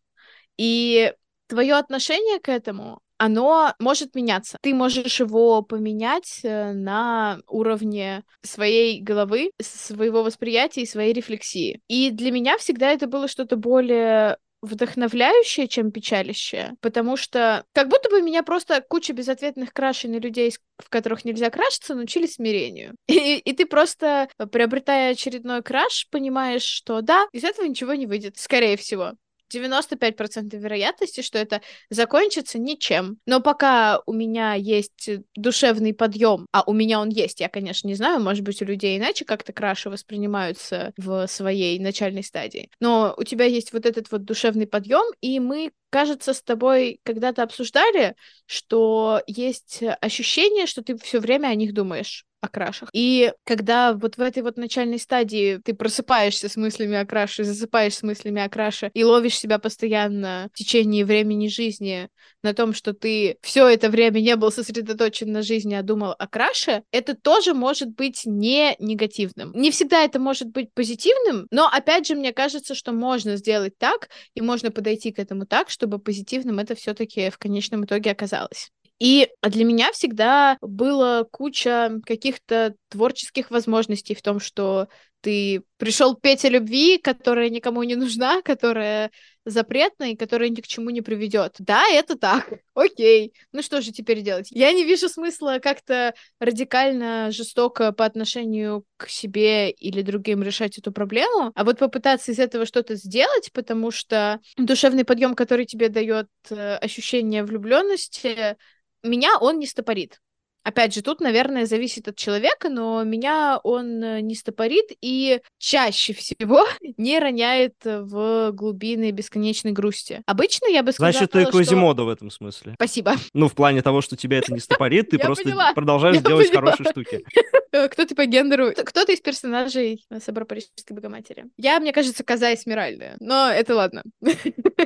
И 0.56 1.12
твое 1.48 1.74
отношение 1.74 2.40
к 2.40 2.48
этому, 2.48 3.00
оно 3.18 3.74
может 3.78 4.14
меняться. 4.14 4.56
Ты 4.62 4.74
можешь 4.74 5.20
его 5.20 5.62
поменять 5.62 6.40
э, 6.42 6.72
на 6.72 7.40
уровне 7.46 8.22
своей 8.42 9.00
головы, 9.00 9.50
своего 9.60 10.22
восприятия 10.22 10.82
и 10.82 10.86
своей 10.86 11.12
рефлексии. 11.12 11.80
И 11.88 12.10
для 12.10 12.30
меня 12.30 12.56
всегда 12.58 12.90
это 12.92 13.06
было 13.06 13.28
что-то 13.28 13.56
более 13.56 14.38
вдохновляющее, 14.60 15.68
чем 15.68 15.92
печалищее, 15.92 16.74
потому 16.80 17.16
что 17.16 17.64
как 17.72 17.88
будто 17.88 18.10
бы 18.10 18.22
меня 18.22 18.42
просто 18.42 18.84
куча 18.86 19.12
безответных 19.12 19.72
крашей 19.72 20.10
на 20.10 20.16
людей, 20.16 20.52
в 20.78 20.88
которых 20.88 21.24
нельзя 21.24 21.50
крашиться, 21.50 21.94
научили 21.94 22.26
смирению. 22.26 22.94
И, 23.08 23.38
и 23.38 23.52
ты 23.52 23.66
просто, 23.66 24.28
приобретая 24.50 25.12
очередной 25.12 25.62
краш, 25.62 26.08
понимаешь, 26.10 26.62
что 26.62 27.00
да, 27.00 27.26
из 27.32 27.44
этого 27.44 27.66
ничего 27.66 27.94
не 27.94 28.06
выйдет, 28.06 28.36
скорее 28.36 28.76
всего. 28.76 29.12
95% 29.52 30.56
вероятности, 30.56 31.20
что 31.20 31.38
это 31.38 31.60
закончится 31.90 32.58
ничем. 32.58 33.18
Но 33.26 33.40
пока 33.40 34.00
у 34.06 34.12
меня 34.12 34.54
есть 34.54 35.10
душевный 35.34 35.94
подъем, 35.94 36.46
а 36.52 36.62
у 36.66 36.72
меня 36.72 37.00
он 37.00 37.08
есть, 37.08 37.40
я, 37.40 37.48
конечно, 37.48 37.88
не 37.88 37.94
знаю, 37.94 38.20
может 38.20 38.44
быть, 38.44 38.60
у 38.62 38.64
людей 38.64 38.98
иначе 38.98 39.24
как-то 39.24 39.52
краши 39.52 39.90
воспринимаются 39.90 40.92
в 40.96 41.26
своей 41.26 41.78
начальной 41.78 42.22
стадии. 42.22 42.70
Но 42.80 43.14
у 43.16 43.24
тебя 43.24 43.44
есть 43.44 43.72
вот 43.72 43.86
этот 43.86 44.10
вот 44.10 44.24
душевный 44.24 44.66
подъем, 44.66 45.04
и 45.20 45.40
мы, 45.40 45.72
кажется, 45.90 46.34
с 46.34 46.42
тобой 46.42 47.00
когда-то 47.04 47.42
обсуждали, 47.42 48.14
что 48.46 49.22
есть 49.26 49.82
ощущение, 50.00 50.66
что 50.66 50.82
ты 50.82 50.96
все 50.98 51.20
время 51.20 51.48
о 51.48 51.54
них 51.54 51.74
думаешь 51.74 52.27
о 52.40 52.48
крашах. 52.48 52.88
И 52.92 53.32
когда 53.44 53.92
вот 53.92 54.16
в 54.16 54.20
этой 54.20 54.42
вот 54.42 54.56
начальной 54.56 54.98
стадии 54.98 55.60
ты 55.64 55.74
просыпаешься 55.74 56.48
с 56.48 56.56
мыслями 56.56 56.96
о 56.96 57.04
краше, 57.04 57.44
засыпаешь 57.44 57.94
с 57.94 58.02
мыслями 58.02 58.42
о 58.42 58.48
краше 58.48 58.90
и 58.94 59.04
ловишь 59.04 59.38
себя 59.38 59.58
постоянно 59.58 60.48
в 60.52 60.58
течение 60.58 61.04
времени 61.04 61.48
жизни 61.48 62.08
на 62.42 62.54
том, 62.54 62.72
что 62.72 62.92
ты 62.92 63.38
все 63.42 63.66
это 63.66 63.90
время 63.90 64.20
не 64.20 64.36
был 64.36 64.52
сосредоточен 64.52 65.32
на 65.32 65.42
жизни, 65.42 65.74
а 65.74 65.82
думал 65.82 66.14
о 66.18 66.28
краше, 66.28 66.82
это 66.92 67.14
тоже 67.14 67.54
может 67.54 67.90
быть 67.90 68.22
не 68.24 68.76
негативным. 68.78 69.52
Не 69.54 69.70
всегда 69.70 70.04
это 70.04 70.20
может 70.20 70.48
быть 70.48 70.72
позитивным, 70.72 71.46
но 71.50 71.68
опять 71.68 72.06
же, 72.06 72.14
мне 72.14 72.32
кажется, 72.32 72.74
что 72.74 72.92
можно 72.92 73.36
сделать 73.36 73.76
так, 73.78 74.08
и 74.34 74.40
можно 74.40 74.70
подойти 74.70 75.12
к 75.12 75.18
этому 75.18 75.46
так, 75.46 75.70
чтобы 75.70 75.98
позитивным 75.98 76.58
это 76.58 76.74
все-таки 76.74 77.30
в 77.30 77.38
конечном 77.38 77.84
итоге 77.84 78.10
оказалось. 78.10 78.70
И 78.98 79.28
для 79.42 79.64
меня 79.64 79.92
всегда 79.92 80.58
было 80.60 81.26
куча 81.30 82.00
каких-то 82.04 82.74
творческих 82.88 83.50
возможностей 83.50 84.14
в 84.14 84.22
том, 84.22 84.40
что 84.40 84.88
ты 85.20 85.62
пришел 85.78 86.14
петь 86.14 86.44
о 86.44 86.48
любви, 86.48 86.98
которая 86.98 87.48
никому 87.50 87.82
не 87.82 87.96
нужна, 87.96 88.40
которая 88.42 89.10
запретна 89.44 90.12
и 90.12 90.16
которая 90.16 90.48
ни 90.50 90.60
к 90.60 90.66
чему 90.66 90.90
не 90.90 91.00
приведет. 91.00 91.56
Да, 91.58 91.84
это 91.88 92.16
так. 92.16 92.52
Окей. 92.74 93.32
Ну 93.52 93.62
что 93.62 93.80
же 93.80 93.92
теперь 93.92 94.20
делать? 94.20 94.48
Я 94.50 94.72
не 94.72 94.84
вижу 94.84 95.08
смысла 95.08 95.58
как-то 95.60 96.14
радикально 96.38 97.30
жестоко 97.30 97.92
по 97.92 98.04
отношению 98.04 98.84
к 98.96 99.08
себе 99.08 99.70
или 99.70 100.02
другим 100.02 100.42
решать 100.42 100.78
эту 100.78 100.92
проблему, 100.92 101.52
а 101.54 101.64
вот 101.64 101.78
попытаться 101.78 102.32
из 102.32 102.38
этого 102.38 102.66
что-то 102.66 102.94
сделать, 102.94 103.50
потому 103.52 103.90
что 103.90 104.40
душевный 104.56 105.04
подъем, 105.04 105.34
который 105.34 105.64
тебе 105.64 105.88
дает 105.88 106.28
э, 106.50 106.76
ощущение 106.76 107.42
влюбленности, 107.42 108.56
меня 109.02 109.38
он 109.38 109.58
не 109.58 109.66
стопорит. 109.66 110.20
Опять 110.64 110.92
же, 110.92 111.00
тут, 111.00 111.20
наверное, 111.20 111.64
зависит 111.64 112.08
от 112.08 112.16
человека, 112.16 112.68
но 112.68 113.02
меня 113.02 113.58
он 113.62 114.02
э, 114.02 114.20
не 114.20 114.34
стопорит 114.34 114.86
и 115.00 115.40
чаще 115.58 116.12
всего 116.12 116.66
не 116.98 117.18
роняет 117.18 117.74
в 117.84 118.50
глубины 118.52 119.10
бесконечной 119.10 119.72
грусти. 119.72 120.20
Обычно 120.26 120.66
я 120.66 120.82
бы 120.82 120.92
сказала, 120.92 121.12
Значит, 121.12 121.30
ты 121.32 121.42
что... 121.46 122.04
В 122.04 122.08
этом 122.10 122.30
смысле. 122.30 122.74
Спасибо. 122.74 123.14
Ну, 123.32 123.48
в 123.48 123.54
плане 123.54 123.80
того, 123.80 124.02
что 124.02 124.14
тебя 124.16 124.38
это 124.38 124.52
не 124.52 124.60
стопорит, 124.60 125.08
ты 125.10 125.18
просто 125.18 125.72
продолжаешь 125.74 126.18
делать 126.18 126.52
хорошие 126.52 126.90
штуки. 126.90 127.24
Э, 127.70 127.86
Кто 127.88 128.06
ты 128.06 128.14
по 128.14 128.24
гендеру? 128.24 128.72
Т- 128.72 128.82
Кто-то 128.82 129.12
из 129.12 129.20
персонажей 129.20 130.02
Собора 130.24 130.46
Парижской 130.46 130.96
Богоматери. 130.96 131.44
Я, 131.58 131.78
мне 131.80 131.92
кажется, 131.92 132.24
коза 132.24 132.54
Эсмеральда, 132.54 133.16
но 133.20 133.50
это 133.50 133.74
ладно. 133.74 134.04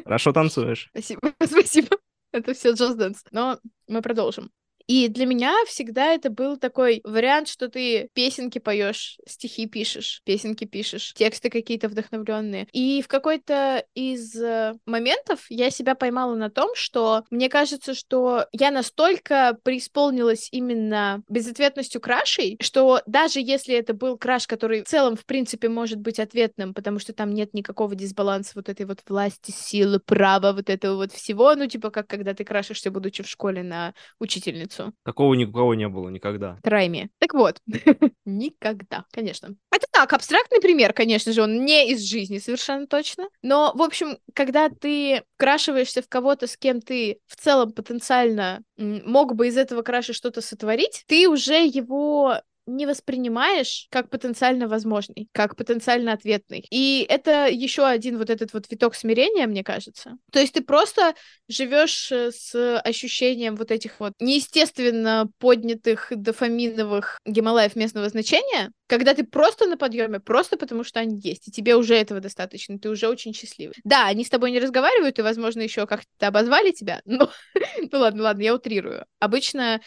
Хорошо 0.03 0.33
танцуешь. 0.33 0.89
Спасибо, 0.91 1.33
спасибо. 1.47 1.97
Это 2.33 2.55
все 2.55 2.73
Just 2.73 2.97
Dance. 2.97 3.27
Но 3.31 3.61
мы 3.87 4.03
продолжим. 4.03 4.51
И 4.87 5.09
для 5.09 5.27
меня 5.27 5.55
всегда 5.67 6.13
это 6.13 6.31
был 6.31 6.57
такой 6.57 7.01
вариант, 7.05 7.49
что 7.49 7.69
ты 7.69 8.09
песенки 8.15 8.59
поешь, 8.59 9.19
стихи 9.27 9.67
пишешь, 9.67 10.23
песенки 10.25 10.65
пишешь, 10.65 11.13
тексты 11.15 11.51
какие-то 11.51 11.89
вдохновленные. 11.89 12.69
И 12.73 13.03
в 13.03 13.09
какой-то 13.09 13.85
из 13.95 14.35
э, 14.37 14.75
моментов 14.87 15.47
я 15.49 15.71
себя 15.71 15.95
поймала 15.95 16.35
на 16.35 16.51
том, 16.51 16.71
что 16.75 17.25
мне 17.31 17.49
кажется, 17.49 17.95
что 17.95 18.47
я 18.53 18.71
настолько 18.71 19.59
преисполнилась 19.63 20.49
именно 20.53 21.23
безответностью 21.29 22.01
крашей, 22.01 22.57
что 22.61 23.01
даже 23.07 23.41
если 23.41 23.75
это 23.75 23.95
был 23.95 24.17
краш, 24.17 24.47
который 24.47 24.83
в 24.83 24.89
целом, 24.89 25.17
в 25.17 25.25
принципе, 25.27 25.69
может 25.69 25.99
быть 25.99 26.19
ответным, 26.19 26.75
потому 26.75 26.99
что 26.99 27.13
там 27.13 27.33
нет 27.33 27.55
никакого 27.55 27.95
дисбаланса 27.95 28.53
вот 28.55 28.69
этой 28.69 28.87
вот 28.87 29.01
власти, 29.09 29.51
силы, 29.51 29.99
права, 29.99 30.53
вот 30.53 30.71
этого 30.71 30.97
вот 30.97 31.13
всего, 31.13 31.55
ну, 31.55 31.67
типа, 31.67 31.91
как 31.91 32.07
когда 32.09 32.35
ты 32.35 32.45
крашишься, 32.45 32.91
будучи 32.91 33.23
в 33.23 33.29
школе 33.29 33.63
на 33.63 33.95
учительницу. 34.19 34.72
Такого 35.05 35.35
никого 35.35 35.75
не 35.75 35.89
было 35.89 36.09
никогда. 36.09 36.59
Крайме. 36.63 37.11
Так 37.19 37.35
вот, 37.35 37.59
никогда, 38.25 39.05
конечно. 39.11 39.55
Это 39.71 39.87
так, 39.91 40.13
абстрактный 40.13 40.61
пример, 40.61 40.93
конечно 40.93 41.33
же, 41.33 41.43
он 41.43 41.65
не 41.65 41.91
из 41.91 42.03
жизни 42.03 42.39
совершенно 42.39 42.87
точно. 42.87 43.29
Но, 43.43 43.73
в 43.75 43.83
общем, 43.83 44.19
когда 44.35 44.69
ты 44.69 45.23
крашиваешься 45.37 46.03
в 46.03 46.09
кого-то, 46.09 46.47
с 46.47 46.57
кем 46.57 46.81
ты 46.81 47.19
в 47.27 47.37
целом 47.37 47.73
потенциально 47.73 48.63
мог 48.77 49.35
бы 49.35 49.49
из 49.49 49.57
этого 49.57 49.83
краша 49.83 50.13
что-то 50.13 50.41
сотворить, 50.41 51.05
ты 51.07 51.29
уже 51.29 51.65
его 51.65 52.37
не 52.73 52.87
воспринимаешь 52.87 53.87
как 53.91 54.11
потенциально 54.11 54.67
возможный, 54.67 55.29
как 55.33 55.57
потенциально 55.57 56.13
ответный. 56.13 56.67
И 56.71 57.07
это 57.09 57.49
еще 57.49 57.87
один 57.87 58.19
вот 58.19 58.31
этот 58.31 58.53
вот 58.53 58.71
виток 58.71 58.95
смирения, 58.95 59.47
мне 59.47 59.63
кажется. 59.63 60.17
То 60.33 60.41
есть 60.41 60.55
ты 60.55 60.63
просто 60.63 61.15
живешь 61.49 62.11
э, 62.11 62.31
с 62.33 62.79
ощущением 62.81 63.57
вот 63.57 63.71
этих 63.71 64.01
вот 64.01 64.15
неестественно 64.21 65.29
поднятых 65.39 66.09
дофаминовых 66.11 67.19
гемолаев 67.27 67.77
местного 67.77 68.09
значения, 68.09 68.73
когда 68.87 69.15
ты 69.15 69.25
просто 69.25 69.67
на 69.67 69.77
подъеме, 69.77 70.21
просто 70.21 70.57
потому 70.57 70.85
что 70.85 71.01
они 71.01 71.19
есть, 71.19 71.49
и 71.49 71.53
тебе 71.53 71.77
уже 71.77 71.95
этого 71.95 72.21
достаточно, 72.21 72.79
ты 72.79 72.91
уже 72.91 73.09
очень 73.09 73.35
счастливый. 73.35 73.75
Да, 73.85 74.07
они 74.07 74.25
с 74.25 74.29
тобой 74.29 74.51
не 74.51 74.61
разговаривают, 74.61 75.19
и, 75.19 75.23
возможно, 75.23 75.63
еще 75.63 75.87
как-то 75.87 76.27
обозвали 76.27 76.73
тебя, 76.73 77.01
но... 77.05 77.31
ну 77.91 77.99
ладно, 77.99 78.25
ладно, 78.25 78.43
я 78.43 78.55
утрирую. 78.55 79.07
Обычно 79.19 79.81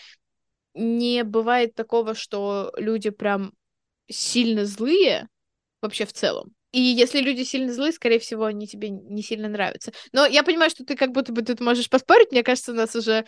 не 0.76 1.24
бывает 1.24 1.74
такого, 1.74 2.14
что 2.14 2.72
люди 2.78 3.10
прям 3.10 3.54
сильно 4.08 4.66
злые 4.66 5.28
вообще 5.82 6.06
в 6.06 6.14
целом. 6.14 6.54
И 6.72 6.82
если 6.82 7.22
люди 7.22 7.44
сильно 7.44 7.72
злые, 7.72 7.94
скорее 7.94 8.20
всего, 8.20 8.44
они 8.44 8.68
тебе 8.68 8.90
не 8.90 9.22
сильно 9.22 9.48
нравятся. 9.48 9.94
Но 10.12 10.26
я 10.26 10.44
понимаю, 10.44 10.70
что 10.70 10.84
ты 10.84 10.98
как 10.98 11.12
будто 11.12 11.32
бы 11.32 11.42
тут 11.42 11.62
можешь 11.62 11.90
поспорить. 11.90 12.32
Мне 12.32 12.44
кажется, 12.44 12.74
у 12.74 12.76
нас 12.76 12.94
уже 12.98 13.26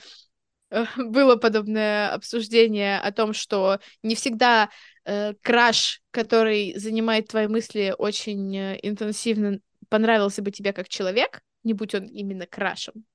э, 0.70 0.84
было 0.98 1.38
подобное 1.38 2.13
обсуждение 2.13 3.00
о 3.00 3.12
том, 3.13 3.34
что 3.34 3.80
не 4.04 4.16
всегда 4.16 4.70
э, 5.06 5.34
краш, 5.42 6.01
который 6.12 6.77
занимает 6.77 7.30
твои 7.30 7.48
мысли 7.48 7.96
очень 7.98 8.54
э, 8.54 8.80
интенсивно, 8.84 9.60
понравился 9.88 10.42
бы 10.42 10.51
тебе 10.51 10.74
как 10.74 10.89
человек, 10.89 11.42
не 11.63 11.74
будь 11.74 11.96
он 11.96 12.04
именно 12.04 12.46
крашем. 12.48 13.06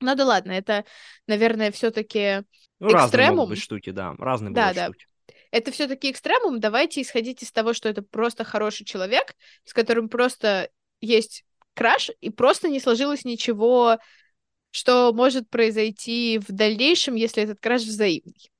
Ну 0.00 0.14
да 0.14 0.24
ладно, 0.24 0.52
это, 0.52 0.84
наверное, 1.26 1.70
все-таки 1.72 2.44
Ну, 2.80 2.88
разные 2.88 2.92
могут 2.92 3.06
экстремум. 3.06 3.48
быть 3.50 3.60
штуки, 3.60 3.90
да, 3.90 4.14
разные 4.18 4.52
Да, 4.52 4.72
да. 4.72 4.84
штуки. 4.84 5.06
Это 5.50 5.72
все-таки 5.72 6.10
экстремум. 6.10 6.60
Давайте 6.60 7.02
исходить 7.02 7.42
из 7.42 7.50
того, 7.50 7.72
что 7.72 7.88
это 7.88 8.02
просто 8.02 8.44
хороший 8.44 8.84
человек, 8.84 9.34
с 9.64 9.72
которым 9.72 10.08
просто 10.08 10.70
есть 11.00 11.44
краш, 11.74 12.10
и 12.20 12.30
просто 12.30 12.68
не 12.68 12.80
сложилось 12.80 13.24
ничего, 13.24 13.98
что 14.70 15.12
может 15.14 15.48
произойти 15.48 16.38
в 16.38 16.52
дальнейшем, 16.52 17.14
если 17.14 17.42
этот 17.42 17.60
краш 17.60 17.82
взаимный. 17.82 18.50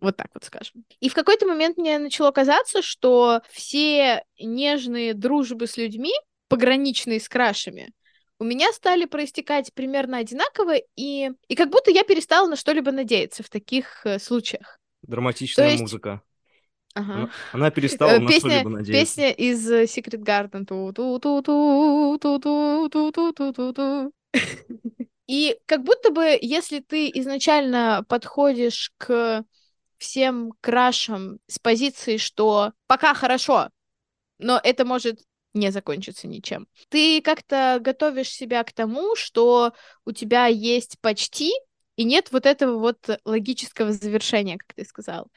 Вот 0.00 0.16
так 0.16 0.28
вот 0.34 0.44
скажем. 0.44 0.84
И 1.00 1.08
в 1.08 1.14
какой-то 1.14 1.46
момент 1.46 1.78
мне 1.78 1.98
начало 1.98 2.30
казаться, 2.30 2.82
что 2.82 3.40
все 3.50 4.22
нежные 4.38 5.14
дружбы 5.14 5.66
с 5.66 5.76
людьми, 5.78 6.12
пограничные 6.48 7.20
с 7.20 7.28
крашами, 7.28 7.92
у 8.38 8.44
меня 8.44 8.72
стали 8.72 9.04
проистекать 9.04 9.72
примерно 9.74 10.18
одинаково, 10.18 10.74
и, 10.96 11.30
и 11.48 11.54
как 11.54 11.70
будто 11.70 11.90
я 11.90 12.02
перестала 12.04 12.48
на 12.48 12.56
что-либо 12.56 12.90
надеяться 12.92 13.42
в 13.42 13.48
таких 13.48 14.04
э, 14.04 14.18
случаях. 14.18 14.78
Драматичная 15.02 15.70
есть- 15.70 15.80
музыка. 15.82 16.22
Ага. 16.94 17.12
Она, 17.14 17.30
она 17.52 17.70
перестала 17.70 18.10
Э, 18.10 18.18
на 18.20 18.28
Песня, 18.28 18.50
что-либо 18.50 18.70
надеяться. 18.70 19.16
песня 19.16 19.30
из 19.32 19.68
э, 19.70 19.84
Secret 19.84 20.22
Garden. 20.22 20.64
И 25.26 25.56
как 25.66 25.82
будто 25.82 26.10
бы, 26.10 26.38
если 26.40 26.80
ты 26.80 27.08
изначально 27.14 28.04
подходишь 28.08 28.92
к 28.98 29.44
всем 29.98 30.52
крашам 30.60 31.38
с 31.46 31.58
позиции, 31.58 32.16
что 32.18 32.72
пока 32.86 33.14
хорошо, 33.14 33.70
но 34.38 34.60
это 34.62 34.84
может 34.84 35.20
не 35.54 35.70
закончиться 35.70 36.26
ничем. 36.26 36.66
Ты 36.88 37.22
как-то 37.22 37.78
готовишь 37.80 38.30
себя 38.30 38.62
к 38.64 38.72
тому, 38.72 39.16
что 39.16 39.72
у 40.04 40.12
тебя 40.12 40.46
есть 40.46 40.98
почти, 41.00 41.52
и 41.96 42.04
нет 42.04 42.32
вот 42.32 42.44
этого 42.44 42.78
вот 42.78 42.98
логического 43.24 43.92
завершения, 43.92 44.58
как 44.58 44.74
ты 44.74 44.84
сказал. 44.84 45.28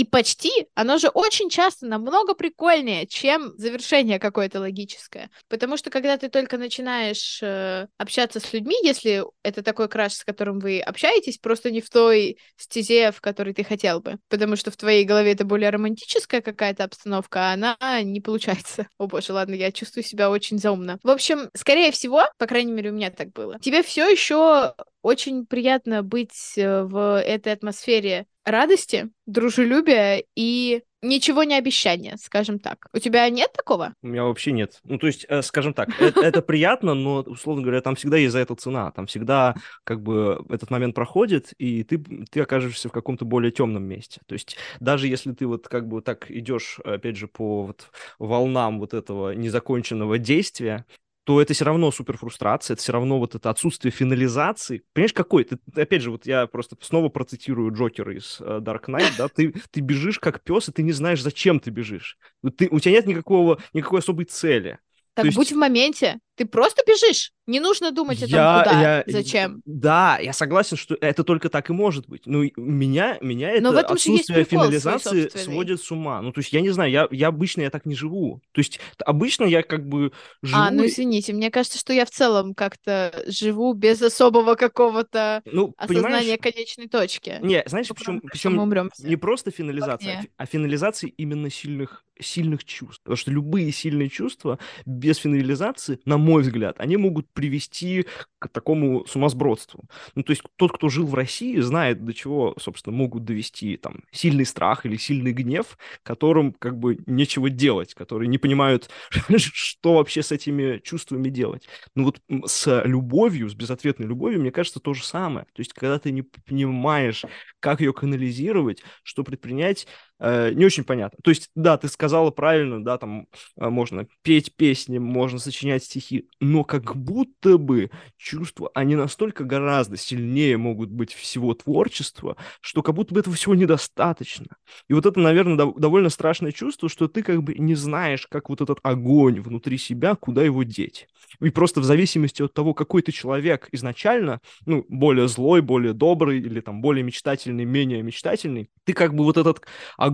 И 0.00 0.04
почти, 0.04 0.50
оно 0.74 0.96
же 0.96 1.08
очень 1.08 1.50
часто 1.50 1.84
намного 1.84 2.32
прикольнее, 2.32 3.06
чем 3.06 3.52
завершение 3.58 4.18
какое-то 4.18 4.58
логическое. 4.58 5.28
Потому 5.46 5.76
что 5.76 5.90
когда 5.90 6.16
ты 6.16 6.30
только 6.30 6.56
начинаешь 6.56 7.38
э, 7.42 7.86
общаться 7.98 8.40
с 8.40 8.50
людьми, 8.54 8.74
если 8.82 9.22
это 9.42 9.62
такой 9.62 9.90
краш, 9.90 10.14
с 10.14 10.24
которым 10.24 10.58
вы 10.58 10.80
общаетесь, 10.80 11.36
просто 11.36 11.70
не 11.70 11.82
в 11.82 11.90
той 11.90 12.38
стезе, 12.56 13.12
в 13.12 13.20
которой 13.20 13.52
ты 13.52 13.62
хотел 13.62 14.00
бы. 14.00 14.16
Потому 14.30 14.56
что 14.56 14.70
в 14.70 14.76
твоей 14.78 15.04
голове 15.04 15.32
это 15.32 15.44
более 15.44 15.68
романтическая 15.68 16.40
какая-то 16.40 16.84
обстановка, 16.84 17.50
а 17.50 17.52
она 17.52 17.76
не 18.02 18.22
получается. 18.22 18.88
О 18.98 19.06
боже, 19.06 19.34
ладно, 19.34 19.52
я 19.52 19.70
чувствую 19.70 20.02
себя 20.02 20.30
очень 20.30 20.56
заумно. 20.56 20.98
В 21.02 21.10
общем, 21.10 21.50
скорее 21.54 21.92
всего, 21.92 22.22
по 22.38 22.46
крайней 22.46 22.72
мере, 22.72 22.88
у 22.88 22.94
меня 22.94 23.10
так 23.10 23.32
было. 23.32 23.58
Тебе 23.60 23.82
все 23.82 24.08
еще 24.08 24.72
очень 25.02 25.46
приятно 25.46 26.02
быть 26.02 26.54
э, 26.56 26.82
в 26.82 27.20
этой 27.20 27.52
атмосфере 27.52 28.26
радости, 28.44 29.10
дружелюбия 29.26 30.22
и 30.34 30.82
ничего 31.02 31.44
не 31.44 31.54
обещания, 31.54 32.16
скажем 32.18 32.58
так. 32.58 32.86
У 32.92 32.98
тебя 32.98 33.28
нет 33.30 33.52
такого? 33.52 33.94
У 34.02 34.08
меня 34.08 34.24
вообще 34.24 34.52
нет. 34.52 34.80
Ну, 34.84 34.98
то 34.98 35.06
есть, 35.06 35.24
э, 35.28 35.42
скажем 35.42 35.72
так, 35.72 35.88
э- 36.00 36.12
это 36.22 36.42
приятно, 36.42 36.94
но, 36.94 37.20
условно 37.20 37.62
говоря, 37.62 37.80
там 37.80 37.94
всегда 37.94 38.16
есть 38.16 38.32
за 38.32 38.40
это 38.40 38.54
цена. 38.54 38.90
Там 38.90 39.06
всегда, 39.06 39.54
как 39.84 40.02
бы, 40.02 40.44
этот 40.50 40.70
момент 40.70 40.94
проходит, 40.94 41.52
и 41.58 41.84
ты, 41.84 41.98
ты 42.30 42.40
окажешься 42.40 42.88
в 42.88 42.92
каком-то 42.92 43.24
более 43.24 43.50
темном 43.50 43.84
месте. 43.84 44.20
То 44.26 44.34
есть, 44.34 44.56
даже 44.78 45.08
если 45.08 45.32
ты 45.32 45.46
вот 45.46 45.68
как 45.68 45.88
бы 45.88 46.02
так 46.02 46.30
идешь, 46.30 46.78
опять 46.84 47.16
же, 47.16 47.28
по 47.28 47.66
вот 47.66 47.90
волнам 48.18 48.78
вот 48.78 48.94
этого 48.94 49.32
незаконченного 49.32 50.18
действия, 50.18 50.84
то 51.30 51.40
это 51.40 51.54
все 51.54 51.64
равно 51.64 51.92
супер 51.92 52.16
фрустрация, 52.16 52.74
это 52.74 52.82
все 52.82 52.90
равно 52.90 53.20
вот 53.20 53.36
это 53.36 53.50
отсутствие 53.50 53.92
финализации. 53.92 54.82
Понимаешь, 54.92 55.12
какой? 55.12 55.44
Ты, 55.44 55.58
опять 55.76 56.02
же, 56.02 56.10
вот 56.10 56.26
я 56.26 56.48
просто 56.48 56.74
снова 56.80 57.08
процитирую 57.08 57.72
Джокера 57.72 58.16
из 58.16 58.38
э, 58.40 58.58
Dark 58.60 58.86
Knight, 58.88 59.12
да, 59.16 59.28
ты, 59.28 59.54
ты 59.70 59.78
бежишь 59.80 60.18
как 60.18 60.42
пес, 60.42 60.68
и 60.68 60.72
ты 60.72 60.82
не 60.82 60.90
знаешь, 60.90 61.22
зачем 61.22 61.60
ты 61.60 61.70
бежишь. 61.70 62.18
Ты, 62.56 62.66
у 62.72 62.80
тебя 62.80 62.94
нет 62.94 63.06
никакого, 63.06 63.60
никакой 63.72 64.00
особой 64.00 64.24
цели. 64.24 64.80
Так 65.14 65.22
То 65.22 65.26
есть- 65.26 65.36
будь 65.38 65.52
в 65.52 65.56
моменте. 65.56 66.18
Ты 66.40 66.46
просто 66.46 66.82
бежишь. 66.86 67.32
Не 67.46 67.58
нужно 67.58 67.90
думать 67.90 68.18
о 68.18 68.26
том, 68.26 68.30
Я- 68.30 68.62
куда, 68.64 68.80
я- 68.80 69.04
зачем. 69.06 69.60
Да, 69.64 70.18
я 70.18 70.32
согласен, 70.32 70.76
что 70.76 70.96
это 71.00 71.24
только 71.24 71.48
так 71.48 71.68
и 71.68 71.72
может 71.72 72.08
быть. 72.08 72.22
Ну, 72.26 72.44
меня, 72.56 73.18
меня 73.20 73.50
это 73.50 73.62
Но 73.62 73.74
есть 73.74 73.90
отсутствие 73.90 74.44
финализации 74.44 75.28
сводит 75.28 75.82
с 75.82 75.90
ума. 75.90 76.22
Ну, 76.22 76.32
то 76.32 76.38
есть, 76.40 76.52
я 76.52 76.60
не 76.60 76.70
знаю, 76.70 76.90
я, 76.90 77.08
я 77.10 77.28
обычно 77.28 77.62
я 77.62 77.70
так 77.70 77.86
не 77.86 77.94
живу. 77.94 78.40
То 78.52 78.60
есть, 78.60 78.78
обычно 79.04 79.44
я 79.44 79.62
как 79.64 79.86
бы 79.86 80.12
живу... 80.42 80.62
А, 80.62 80.70
ну 80.70 80.86
извините, 80.86 81.32
мне 81.32 81.50
кажется, 81.50 81.76
что 81.76 81.92
я 81.92 82.06
в 82.06 82.10
целом 82.10 82.54
как-то 82.54 83.24
живу 83.26 83.74
без 83.74 84.00
особого 84.00 84.54
какого-то 84.54 85.42
ну, 85.44 85.74
осознания 85.76 86.38
конечной 86.38 86.88
точки. 86.88 87.38
Не, 87.42 87.64
знаешь, 87.66 87.88
Ну, 87.88 88.20
причем, 88.30 88.58
умрем 88.58 88.90
не 89.00 89.16
просто 89.16 89.50
финализация, 89.50 90.24
а 90.36 90.44
а 90.44 90.46
финализация 90.46 91.10
именно 91.16 91.50
сильных, 91.50 92.04
сильных 92.18 92.64
чувств. 92.64 93.02
Потому 93.02 93.16
что 93.16 93.30
любые 93.30 93.72
сильные 93.72 94.08
чувства 94.08 94.58
без 94.86 95.16
финализации, 95.18 95.98
на 96.04 96.16
мой 96.16 96.29
взгляд, 96.38 96.76
они 96.78 96.96
могут 96.96 97.28
привести 97.32 98.06
к 98.38 98.48
такому 98.48 99.04
сумасбродству. 99.06 99.84
Ну, 100.14 100.22
то 100.22 100.30
есть 100.30 100.42
тот, 100.56 100.72
кто 100.72 100.88
жил 100.88 101.06
в 101.06 101.14
России, 101.14 101.58
знает, 101.60 102.04
до 102.04 102.14
чего, 102.14 102.54
собственно, 102.58 102.96
могут 102.96 103.24
довести 103.24 103.76
там 103.76 104.04
сильный 104.12 104.46
страх 104.46 104.86
или 104.86 104.96
сильный 104.96 105.32
гнев, 105.32 105.76
которым 106.02 106.52
как 106.52 106.78
бы 106.78 106.98
нечего 107.06 107.50
делать, 107.50 107.94
которые 107.94 108.28
не 108.28 108.38
понимают, 108.38 108.90
что 109.36 109.94
вообще 109.94 110.22
с 110.22 110.32
этими 110.32 110.78
чувствами 110.78 111.28
делать. 111.28 111.68
Ну 111.94 112.04
вот 112.04 112.20
с 112.46 112.82
любовью, 112.84 113.48
с 113.48 113.54
безответной 113.54 114.06
любовью, 114.06 114.40
мне 114.40 114.50
кажется, 114.50 114.80
то 114.80 114.94
же 114.94 115.04
самое. 115.04 115.46
То 115.52 115.60
есть 115.60 115.72
когда 115.72 115.98
ты 115.98 116.12
не 116.12 116.22
понимаешь, 116.22 117.24
как 117.60 117.80
ее 117.80 117.92
канализировать, 117.92 118.82
что 119.02 119.24
предпринять, 119.24 119.86
не 120.20 120.64
очень 120.64 120.84
понятно. 120.84 121.18
То 121.22 121.30
есть, 121.30 121.50
да, 121.54 121.78
ты 121.78 121.88
сказала 121.88 122.30
правильно, 122.30 122.82
да, 122.84 122.98
там 122.98 123.26
э, 123.56 123.68
можно 123.68 124.06
петь 124.22 124.54
песни, 124.54 124.98
можно 124.98 125.38
сочинять 125.38 125.84
стихи, 125.84 126.28
но 126.40 126.64
как 126.64 126.96
будто 126.96 127.58
бы 127.58 127.90
чувства, 128.16 128.70
они 128.74 128.96
настолько 128.96 129.44
гораздо 129.44 129.96
сильнее 129.96 130.56
могут 130.56 130.90
быть 130.90 131.12
всего 131.12 131.54
творчества, 131.54 132.36
что 132.60 132.82
как 132.82 132.94
будто 132.94 133.14
бы 133.14 133.20
этого 133.20 133.34
всего 133.34 133.54
недостаточно. 133.54 134.46
И 134.88 134.92
вот 134.92 135.06
это, 135.06 135.18
наверное, 135.20 135.56
дов- 135.56 135.78
довольно 135.78 136.10
страшное 136.10 136.52
чувство, 136.52 136.88
что 136.88 137.08
ты 137.08 137.22
как 137.22 137.42
бы 137.42 137.54
не 137.54 137.74
знаешь, 137.74 138.26
как 138.26 138.48
вот 138.50 138.60
этот 138.60 138.78
огонь 138.82 139.40
внутри 139.40 139.78
себя, 139.78 140.14
куда 140.14 140.42
его 140.42 140.62
деть. 140.62 141.08
И 141.40 141.50
просто 141.50 141.80
в 141.80 141.84
зависимости 141.84 142.42
от 142.42 142.52
того, 142.52 142.74
какой 142.74 143.02
ты 143.02 143.12
человек 143.12 143.68
изначально, 143.72 144.40
ну, 144.66 144.84
более 144.88 145.28
злой, 145.28 145.62
более 145.62 145.92
добрый 145.92 146.38
или 146.38 146.60
там 146.60 146.82
более 146.82 147.02
мечтательный, 147.02 147.64
менее 147.64 148.02
мечтательный, 148.02 148.70
ты 148.84 148.92
как 148.92 149.14
бы 149.14 149.24
вот 149.24 149.36
этот 149.36 149.62
огонь, 149.96 150.09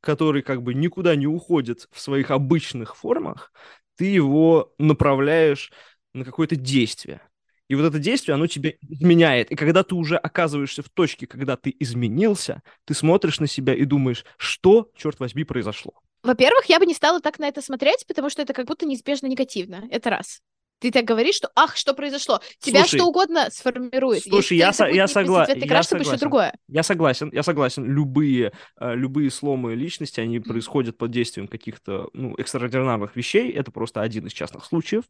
который 0.00 0.42
как 0.42 0.62
бы 0.62 0.74
никуда 0.74 1.16
не 1.16 1.26
уходит 1.26 1.88
в 1.90 2.00
своих 2.00 2.30
обычных 2.30 2.96
формах, 2.96 3.52
ты 3.96 4.06
его 4.06 4.72
направляешь 4.78 5.72
на 6.12 6.24
какое-то 6.24 6.56
действие. 6.56 7.20
И 7.68 7.74
вот 7.74 7.84
это 7.86 7.98
действие, 7.98 8.34
оно 8.34 8.46
тебя 8.46 8.72
изменяет. 8.82 9.50
И 9.50 9.56
когда 9.56 9.82
ты 9.82 9.94
уже 9.94 10.16
оказываешься 10.16 10.82
в 10.82 10.90
точке, 10.90 11.26
когда 11.26 11.56
ты 11.56 11.74
изменился, 11.78 12.62
ты 12.84 12.94
смотришь 12.94 13.40
на 13.40 13.46
себя 13.46 13.74
и 13.74 13.84
думаешь, 13.84 14.24
что, 14.36 14.90
черт 14.94 15.18
возьми, 15.18 15.44
произошло. 15.44 15.94
Во-первых, 16.22 16.66
я 16.66 16.78
бы 16.78 16.86
не 16.86 16.94
стала 16.94 17.20
так 17.20 17.38
на 17.38 17.48
это 17.48 17.62
смотреть, 17.62 18.06
потому 18.06 18.30
что 18.30 18.42
это 18.42 18.52
как 18.52 18.66
будто 18.66 18.86
неизбежно 18.86 19.26
негативно. 19.26 19.84
Это 19.90 20.10
раз. 20.10 20.40
Ты 20.80 20.90
так 20.90 21.04
говоришь, 21.04 21.36
что 21.36 21.50
ах, 21.54 21.76
что 21.76 21.94
произошло? 21.94 22.40
Тебя 22.58 22.80
Слушай, 22.80 22.98
что 22.98 23.06
угодно 23.06 23.48
сформирует. 23.50 24.22
слушай, 24.24 24.56
я 24.58 24.72
со- 24.72 24.86
я 24.86 25.06
согла- 25.06 25.46
я 25.48 25.66
краш, 25.66 25.86
согласен. 25.86 26.18
другое. 26.18 26.54
Я 26.68 26.82
согласен, 26.82 27.30
я 27.32 27.42
согласен. 27.42 27.84
Любые, 27.84 28.52
э, 28.78 28.94
любые 28.94 29.30
сломы 29.30 29.74
личности, 29.74 30.20
они 30.20 30.40
происходят 30.40 30.98
под 30.98 31.10
действием 31.10 31.48
каких-то 31.48 32.10
ну, 32.12 32.34
экстраординарных 32.36 33.16
вещей. 33.16 33.50
Это 33.52 33.70
просто 33.70 34.02
один 34.02 34.26
из 34.26 34.32
частных 34.32 34.64
случаев. 34.64 35.04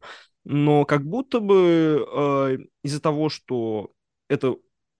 Но 0.45 0.85
как 0.85 1.03
будто 1.05 1.39
бы 1.39 2.07
э, 2.09 2.57
из-за 2.83 3.01
того, 3.01 3.29
что 3.29 3.91
это 4.29 4.55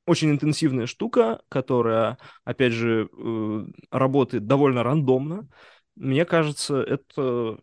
очень 0.07 0.31
интенсивная 0.31 0.87
штука, 0.87 1.41
которая, 1.49 2.17
опять 2.43 2.73
же, 2.73 3.09
э, 3.11 3.65
работает 3.91 4.45
довольно 4.45 4.83
рандомно, 4.83 5.47
мне 5.95 6.25
кажется, 6.25 6.81
это 6.81 7.59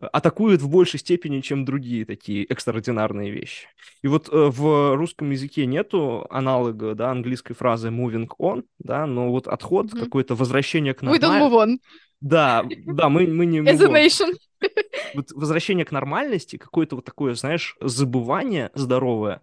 атакует 0.00 0.62
в 0.62 0.68
большей 0.68 1.00
степени, 1.00 1.40
чем 1.40 1.64
другие 1.64 2.04
такие 2.04 2.44
экстраординарные 2.44 3.30
вещи. 3.30 3.68
И 4.02 4.08
вот 4.08 4.28
э, 4.28 4.32
в 4.32 4.96
русском 4.96 5.30
языке 5.30 5.66
нету 5.66 6.26
аналога, 6.30 6.94
да, 6.94 7.10
английской 7.10 7.54
фразы 7.54 7.88
moving 7.88 8.28
on, 8.38 8.64
да, 8.78 9.06
но 9.06 9.30
вот 9.30 9.48
отход, 9.48 9.92
Мгм. 9.92 10.04
какое-то 10.04 10.34
возвращение 10.34 10.94
к 10.94 11.02
We 11.02 11.18
don't 11.18 11.20
нормальности. 11.20 11.54
move 11.54 11.64
on 11.64 11.78
Да, 12.20 12.64
да, 12.86 13.08
мы, 13.08 13.26
мы 13.26 13.46
не 13.46 13.60
as 13.60 13.80
a 13.82 13.88
nation. 13.88 14.34
Вот 15.14 15.32
возвращение 15.32 15.84
к 15.84 15.92
нормальности, 15.92 16.56
какое-то 16.56 16.96
вот 16.96 17.04
такое, 17.04 17.34
знаешь, 17.34 17.76
забывание 17.80 18.70
здоровое, 18.74 19.40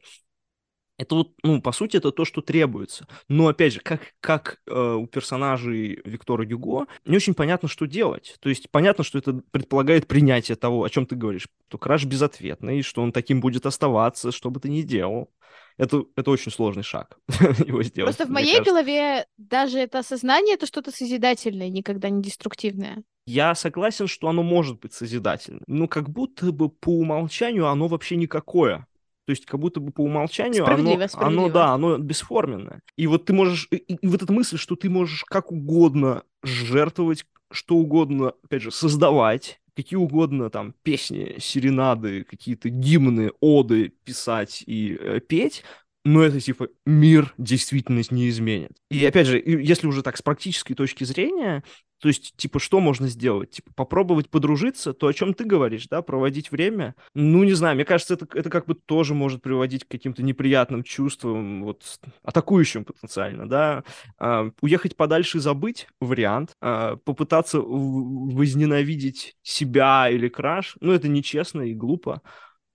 это 0.97 1.15
вот, 1.15 1.33
ну, 1.43 1.61
по 1.61 1.71
сути, 1.71 1.97
это 1.97 2.11
то, 2.11 2.25
что 2.25 2.41
требуется. 2.41 3.07
Но, 3.29 3.47
опять 3.47 3.73
же, 3.73 3.79
как, 3.79 4.13
как 4.19 4.59
э, 4.65 4.93
у 4.93 5.05
персонажей 5.05 6.01
Виктора 6.03 6.43
Гюго, 6.43 6.87
не 7.05 7.15
очень 7.15 7.35
понятно, 7.35 7.69
что 7.69 7.85
делать. 7.85 8.35
То 8.39 8.49
есть 8.49 8.69
понятно, 8.71 9.03
что 9.03 9.19
это 9.19 9.41
предполагает 9.51 10.07
принятие 10.07 10.55
того, 10.55 10.83
о 10.83 10.89
чем 10.89 11.05
ты 11.05 11.15
говоришь, 11.15 11.47
что 11.67 11.77
краш 11.77 12.05
безответный, 12.05 12.81
что 12.81 13.03
он 13.03 13.11
таким 13.11 13.41
будет 13.41 13.65
оставаться, 13.67 14.31
что 14.31 14.49
бы 14.49 14.59
ты 14.59 14.69
ни 14.69 14.81
делал. 14.81 15.29
это, 15.77 16.03
это 16.15 16.31
очень 16.31 16.51
сложный 16.51 16.83
шаг 16.83 17.19
его 17.65 17.83
сделать. 17.83 18.15
Просто 18.15 18.25
в 18.25 18.33
моей 18.33 18.57
кажется. 18.57 18.71
голове 18.71 19.25
даже 19.37 19.77
это 19.77 19.99
осознание 19.99 20.55
это 20.55 20.65
что-то 20.65 20.91
созидательное, 20.91 21.69
никогда 21.69 22.09
не 22.09 22.23
деструктивное. 22.23 23.03
Я 23.27 23.53
согласен, 23.55 24.07
что 24.07 24.29
оно 24.29 24.41
может 24.41 24.79
быть 24.79 24.93
созидательным, 24.93 25.63
но 25.67 25.87
как 25.87 26.09
будто 26.09 26.51
бы 26.51 26.69
по 26.69 26.89
умолчанию 26.89 27.67
оно 27.67 27.87
вообще 27.87 28.15
никакое. 28.15 28.87
То 29.27 29.31
есть 29.31 29.45
как 29.45 29.59
будто 29.59 29.81
бы 29.81 29.91
по 29.91 29.99
умолчанию 29.99 30.63
Справедливо, 30.63 31.05
оно, 31.15 31.27
оно, 31.27 31.49
да, 31.49 31.73
оно 31.73 31.97
бесформенное. 31.97 32.81
И 32.95 33.07
вот 33.07 33.25
ты 33.25 33.33
можешь, 33.33 33.67
и, 33.71 33.75
и 33.75 34.07
вот 34.07 34.23
эта 34.23 34.31
мысль, 34.31 34.57
что 34.57 34.77
ты 34.77 34.89
можешь 34.89 35.25
как 35.25 35.51
угодно 35.51 36.23
жертвовать, 36.43 37.25
что 37.51 37.75
угодно, 37.75 38.31
опять 38.41 38.61
же, 38.61 38.71
создавать, 38.71 39.59
какие 39.75 39.97
угодно 39.97 40.49
там 40.49 40.73
песни, 40.81 41.35
серенады, 41.39 42.23
какие-то 42.23 42.69
гимны, 42.69 43.33
оды 43.41 43.89
писать 44.05 44.63
и 44.65 44.97
э, 44.97 45.19
петь, 45.19 45.65
но 46.07 46.23
это 46.23 46.39
типа 46.39 46.69
мир 46.85 47.33
действительность 47.37 48.11
не 48.13 48.29
изменит. 48.29 48.71
И 48.89 49.05
опять 49.05 49.27
же, 49.27 49.43
если 49.45 49.87
уже 49.87 50.01
так 50.03 50.15
с 50.15 50.21
практической 50.21 50.73
точки 50.73 51.03
зрения, 51.03 51.65
то 51.99 52.07
есть, 52.07 52.33
типа, 52.37 52.59
что 52.59 52.79
можно 52.79 53.07
сделать? 53.09 53.49
Типа, 53.51 53.71
попробовать 53.75 54.29
подружиться, 54.29 54.93
то, 54.93 55.07
о 55.07 55.13
чем 55.13 55.33
ты 55.33 55.43
говоришь, 55.43 55.87
да, 55.89 56.01
проводить 56.01 56.49
время. 56.51 56.95
Ну, 57.13 57.43
не 57.43 57.53
знаю, 57.53 57.75
мне 57.75 57.83
кажется, 57.83 58.13
это, 58.13 58.27
это 58.35 58.49
как 58.49 58.67
бы 58.67 58.75
тоже 58.75 59.15
может 59.15 59.41
приводить 59.41 59.83
к 59.83 59.89
каким-то 59.89 60.23
неприятным 60.23 60.83
чувствам, 60.83 61.63
вот, 61.63 61.99
атакующим 62.23 62.85
потенциально, 62.85 63.49
да. 63.49 63.83
А, 64.17 64.51
уехать 64.61 64.95
подальше 64.95 65.39
и 65.39 65.41
забыть— 65.41 65.87
вариант. 65.99 66.51
А, 66.61 66.97
попытаться 66.97 67.59
возненавидеть 67.59 69.35
себя 69.41 70.07
или 70.09 70.29
краш, 70.29 70.77
ну, 70.79 70.93
это 70.93 71.07
нечестно 71.09 71.63
и 71.63 71.73
глупо. 71.73 72.21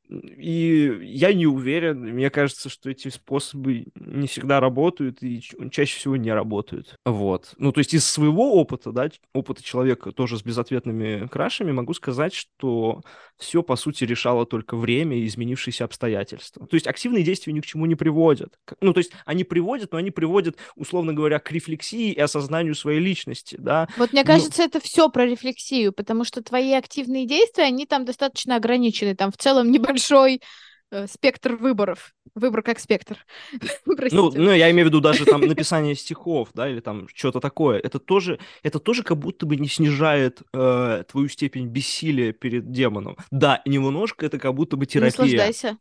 И 0.09 0.99
я 1.03 1.33
не 1.33 1.47
уверен, 1.47 2.01
мне 2.01 2.29
кажется, 2.31 2.69
что 2.69 2.91
эти 2.91 3.09
способы 3.09 3.87
не 3.95 4.27
всегда 4.27 4.61
работают 4.61 5.23
и 5.23 5.41
чаще 5.71 5.97
всего 5.99 6.17
не 6.17 6.33
работают. 6.33 6.97
Вот. 7.07 7.55
Ну, 7.57 7.73
то 7.73 7.79
есть 7.79 7.95
из 7.95 8.05
своего 8.05 8.55
опыта, 8.55 8.93
да, 8.93 9.09
опыта 9.33 9.63
человека 9.63 10.13
тоже 10.13 10.39
с 10.39 10.43
безответными 10.43 11.27
крашами, 11.29 11.73
могу 11.73 11.95
сказать, 11.95 12.35
что 12.35 13.01
все, 13.39 13.63
по 13.63 13.77
сути, 13.77 14.05
решало 14.05 14.45
только 14.45 14.77
время 14.77 15.17
и 15.17 15.27
изменившиеся 15.27 15.85
обстоятельства. 15.85 16.67
То 16.67 16.75
есть 16.75 16.87
активные 16.87 17.25
действия 17.25 17.53
ни 17.53 17.61
к 17.61 17.67
чему 17.67 17.87
не 17.87 17.95
приводят. 17.95 18.59
Ну, 18.81 18.93
то 18.93 18.99
есть 18.99 19.13
они 19.25 19.45
приводят, 19.45 19.93
но 19.93 19.99
они 19.99 20.11
приводят, 20.11 20.57
условно 20.77 21.15
говоря, 21.15 21.39
к 21.39 21.51
рефлексии 21.51 22.13
и 22.13 22.21
осознанию 22.21 22.75
своей 22.75 23.01
личности, 23.01 23.57
да. 23.59 23.89
Вот 23.97 24.13
мне 24.13 24.23
Ну- 24.23 24.27
кажется, 24.27 24.63
это 24.63 24.79
все 24.81 25.09
про 25.09 25.27
рефлексию, 25.27 25.93
потому 25.93 26.25
что 26.25 26.43
твои 26.43 26.73
активные 26.73 27.27
действия, 27.27 27.65
они 27.65 27.87
там 27.87 28.05
достаточно 28.05 28.57
ограничены, 28.57 29.17
там 29.17 29.33
в 29.33 29.37
целом 29.37 29.71
небольшой 29.93 30.43
э, 30.91 31.07
спектр 31.07 31.55
выборов. 31.57 32.15
Выбор 32.35 32.63
как 32.63 32.79
спектр. 32.79 33.19
Ну, 34.11 34.31
ну, 34.31 34.53
я 34.53 34.71
имею 34.71 34.87
в 34.87 34.89
виду 34.89 35.01
даже 35.01 35.25
там 35.25 35.43
написание 35.43 35.95
стихов, 35.95 36.49
да, 36.55 36.69
или 36.69 36.81
там 36.81 37.07
что-то 37.15 37.41
такое. 37.41 37.79
Это 37.79 37.99
тоже, 37.99 38.39
это 38.63 38.79
тоже 38.79 39.03
как 39.03 39.19
будто 39.19 39.47
бы 39.47 39.57
не 39.57 39.69
снижает 39.69 40.43
э, 40.53 41.05
твою 41.11 41.29
степень 41.29 41.69
бессилия 41.69 42.33
перед 42.33 42.71
демоном. 42.71 43.17
Да, 43.31 43.63
немножко 43.65 44.27
это 44.27 44.39
как 44.39 44.55
будто 44.55 44.77
бы 44.77 44.87
терапия. 44.87 45.11
Наслаждайся. 45.11 45.79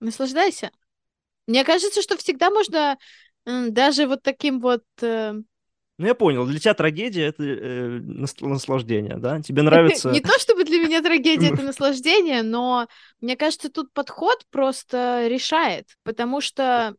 Наслаждайся. 0.00 0.70
Мне 1.46 1.64
кажется, 1.64 2.02
что 2.02 2.16
всегда 2.16 2.50
можно 2.50 2.98
даже 3.44 4.06
вот 4.06 4.22
таким 4.22 4.60
вот... 4.60 4.84
э, 5.00 5.34
Ну, 5.98 6.06
я 6.06 6.14
понял, 6.14 6.46
для 6.46 6.58
тебя 6.58 6.74
трагедия— 6.74 7.26
это 7.26 7.42
э, 7.42 8.00
нас- 8.00 8.38
наслаждение, 8.40 9.16
да? 9.16 9.40
Тебе 9.40 9.62
нравится... 9.62 10.10
Не 10.10 10.20
то 10.20 10.38
чтобы 10.38 10.64
для 10.64 10.78
меня 10.78 11.00
трагедия 11.00 11.48
это 11.48 11.62
наслаждение, 11.62 12.42
но 12.42 12.86
мне 13.20 13.36
кажется, 13.36 13.70
тут 13.70 13.92
подход 13.94 14.44
просто 14.50 15.26
решает, 15.28 15.86
потому 16.02 16.40
что 16.42 16.94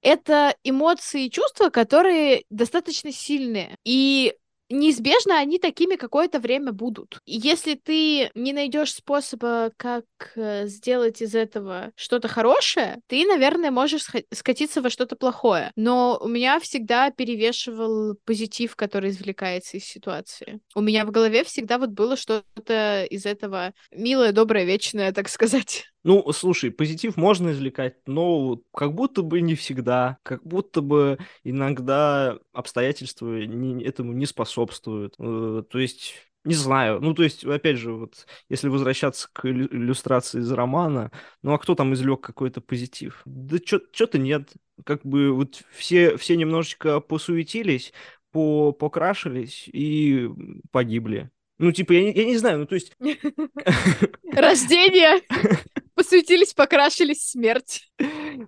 это 0.00 0.54
эмоции 0.64 1.26
и 1.26 1.30
чувства, 1.30 1.68
которые 1.68 2.44
достаточно 2.50 3.12
сильные. 3.12 3.76
И 3.84 4.34
неизбежно 4.72 5.38
они 5.38 5.58
такими 5.58 5.96
какое-то 5.96 6.40
время 6.40 6.72
будут. 6.72 7.18
И 7.24 7.36
если 7.36 7.74
ты 7.74 8.30
не 8.34 8.52
найдешь 8.52 8.94
способа, 8.94 9.72
как 9.76 10.04
э, 10.34 10.66
сделать 10.66 11.22
из 11.22 11.34
этого 11.34 11.92
что-то 11.96 12.28
хорошее, 12.28 13.00
ты, 13.06 13.24
наверное, 13.26 13.70
можешь 13.70 14.06
скатиться 14.32 14.82
во 14.82 14.90
что-то 14.90 15.16
плохое. 15.16 15.72
Но 15.76 16.18
у 16.20 16.28
меня 16.28 16.58
всегда 16.60 17.10
перевешивал 17.10 18.16
позитив, 18.24 18.76
который 18.76 19.10
извлекается 19.10 19.76
из 19.76 19.84
ситуации. 19.84 20.60
У 20.74 20.80
меня 20.80 21.04
в 21.04 21.10
голове 21.10 21.44
всегда 21.44 21.78
вот 21.78 21.90
было 21.90 22.16
что-то 22.16 23.04
из 23.04 23.26
этого 23.26 23.72
милое, 23.90 24.32
доброе, 24.32 24.64
вечное, 24.64 25.12
так 25.12 25.28
сказать. 25.28 25.91
Ну, 26.04 26.32
слушай, 26.32 26.70
позитив 26.72 27.16
можно 27.16 27.52
извлекать, 27.52 27.96
но 28.06 28.60
как 28.74 28.92
будто 28.94 29.22
бы 29.22 29.40
не 29.40 29.54
всегда, 29.54 30.18
как 30.24 30.42
будто 30.44 30.80
бы 30.80 31.18
иногда 31.44 32.38
обстоятельства 32.52 33.44
не- 33.44 33.84
этому 33.84 34.12
не 34.12 34.26
способствуют. 34.26 35.14
Э, 35.20 35.62
То 35.70 35.78
есть, 35.78 36.14
не 36.44 36.54
знаю, 36.54 37.00
ну, 37.00 37.14
то 37.14 37.22
есть, 37.22 37.44
опять 37.44 37.76
же, 37.76 37.92
вот, 37.92 38.26
если 38.48 38.68
возвращаться 38.68 39.28
к 39.32 39.44
иллю- 39.44 39.68
иллюстрации 39.70 40.40
из 40.40 40.50
романа, 40.50 41.12
ну, 41.42 41.52
а 41.52 41.58
кто 41.58 41.76
там 41.76 41.94
извлек 41.94 42.20
какой-то 42.20 42.60
позитив? 42.60 43.22
Да 43.24 43.58
что-то 43.64 44.18
нет. 44.18 44.50
Как 44.84 45.04
бы 45.06 45.30
вот 45.32 45.62
все, 45.70 46.16
все 46.16 46.36
немножечко 46.36 46.98
посуетились, 47.00 47.92
по 48.32 48.72
покрашились 48.72 49.68
и 49.72 50.28
погибли. 50.72 51.30
Ну, 51.58 51.70
типа, 51.72 51.92
я 51.92 52.02
не, 52.02 52.12
я 52.12 52.24
не 52.24 52.36
знаю, 52.38 52.60
ну, 52.60 52.66
то 52.66 52.74
есть, 52.74 52.92
Рождение! 54.32 55.22
Посуетились, 55.94 56.54
покрашились, 56.54 57.30
смерть. 57.30 57.90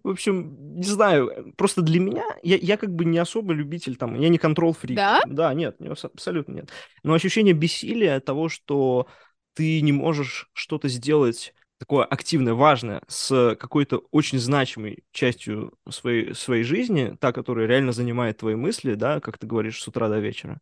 В 0.03 0.09
общем, 0.09 0.57
не 0.77 0.85
знаю, 0.85 1.53
просто 1.57 1.83
для 1.83 2.01
меня, 2.01 2.25
я, 2.43 2.57
я 2.57 2.77
как 2.77 2.95
бы 2.95 3.05
не 3.05 3.19
особо 3.19 3.53
любитель 3.53 3.97
там, 3.97 4.19
я 4.19 4.29
не 4.31 4.39
контрол-фрик. 4.39 4.97
Да? 4.97 5.23
Да, 5.27 5.53
нет, 5.53 5.79
не 5.79 5.89
абс- 5.89 6.07
абсолютно 6.07 6.53
нет. 6.55 6.71
Но 7.03 7.13
ощущение 7.13 7.53
бессилия 7.53 8.19
того, 8.21 8.49
что 8.49 9.09
ты 9.55 9.83
не 9.83 9.93
можешь 9.93 10.49
что-то 10.55 10.89
сделать 10.89 11.55
такое 11.79 12.05
активное, 12.05 12.55
важное, 12.55 13.03
с 13.09 13.57
какой-то 13.57 14.05
очень 14.11 14.39
значимой 14.39 15.05
частью 15.13 15.75
своей, 15.91 16.35
своей 16.35 16.63
жизни, 16.63 17.17
та, 17.21 17.33
которая 17.33 17.67
реально 17.67 17.93
занимает 17.93 18.39
твои 18.39 18.55
мысли, 18.55 18.95
да, 18.95 19.21
как 19.21 19.39
ты 19.39 19.47
говоришь, 19.47 19.81
с 19.83 19.89
утра 19.89 20.09
до 20.09 20.19
вечера. 20.19 20.61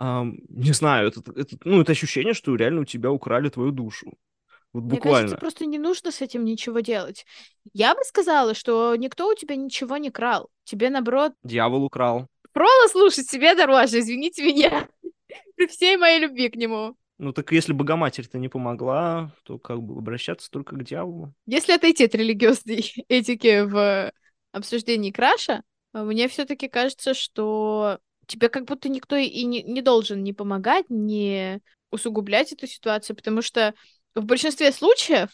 Ам, 0.00 0.38
не 0.48 0.72
знаю, 0.72 1.08
это, 1.08 1.20
это, 1.36 1.58
ну, 1.64 1.82
это 1.82 1.92
ощущение, 1.92 2.32
что 2.32 2.56
реально 2.56 2.80
у 2.80 2.84
тебя 2.86 3.12
украли 3.12 3.50
твою 3.50 3.70
душу. 3.70 4.14
Вот 4.72 4.84
Мне 4.84 4.92
буквально. 4.92 5.20
кажется, 5.20 5.36
просто 5.36 5.66
не 5.66 5.78
нужно 5.78 6.10
с 6.10 6.22
этим 6.22 6.42
ничего 6.46 6.80
делать. 6.80 7.26
Я 7.74 7.94
бы 7.94 8.00
сказала, 8.04 8.54
что 8.54 8.96
никто 8.96 9.28
у 9.28 9.34
тебя 9.34 9.56
ничего 9.56 9.98
не 9.98 10.10
крал. 10.10 10.48
Тебе, 10.64 10.88
наоборот, 10.88 11.34
Дьявол 11.42 11.84
украл. 11.84 12.28
Фроло 12.54 12.88
слушать 12.88 13.28
себе 13.28 13.54
дороже, 13.54 13.98
извините 13.98 14.42
меня. 14.42 14.88
При 15.56 15.66
всей 15.66 15.98
моей 15.98 16.20
любви 16.20 16.48
к 16.48 16.56
нему. 16.56 16.96
Ну 17.18 17.34
так 17.34 17.52
если 17.52 17.74
Богоматерь-то 17.74 18.38
не 18.38 18.48
помогла, 18.48 19.34
то 19.42 19.58
как 19.58 19.82
бы 19.82 19.98
обращаться 19.98 20.50
только 20.50 20.76
к 20.76 20.82
дьяволу. 20.82 21.34
Если 21.44 21.72
отойти 21.74 22.06
от 22.06 22.14
религиозной 22.14 22.90
этики 23.08 23.66
в 23.66 24.10
обсуждении 24.52 25.10
краша, 25.10 25.62
а 25.92 26.04
мне 26.04 26.26
все-таки 26.28 26.68
кажется, 26.68 27.12
что 27.12 27.98
тебе 28.30 28.48
как 28.48 28.64
будто 28.64 28.88
никто 28.88 29.16
и 29.16 29.44
не, 29.44 29.62
не 29.62 29.82
должен 29.82 30.22
не 30.22 30.32
помогать, 30.32 30.86
не 30.88 31.60
усугублять 31.90 32.52
эту 32.52 32.66
ситуацию, 32.66 33.16
потому 33.16 33.42
что 33.42 33.74
в 34.14 34.24
большинстве 34.24 34.72
случаев 34.72 35.30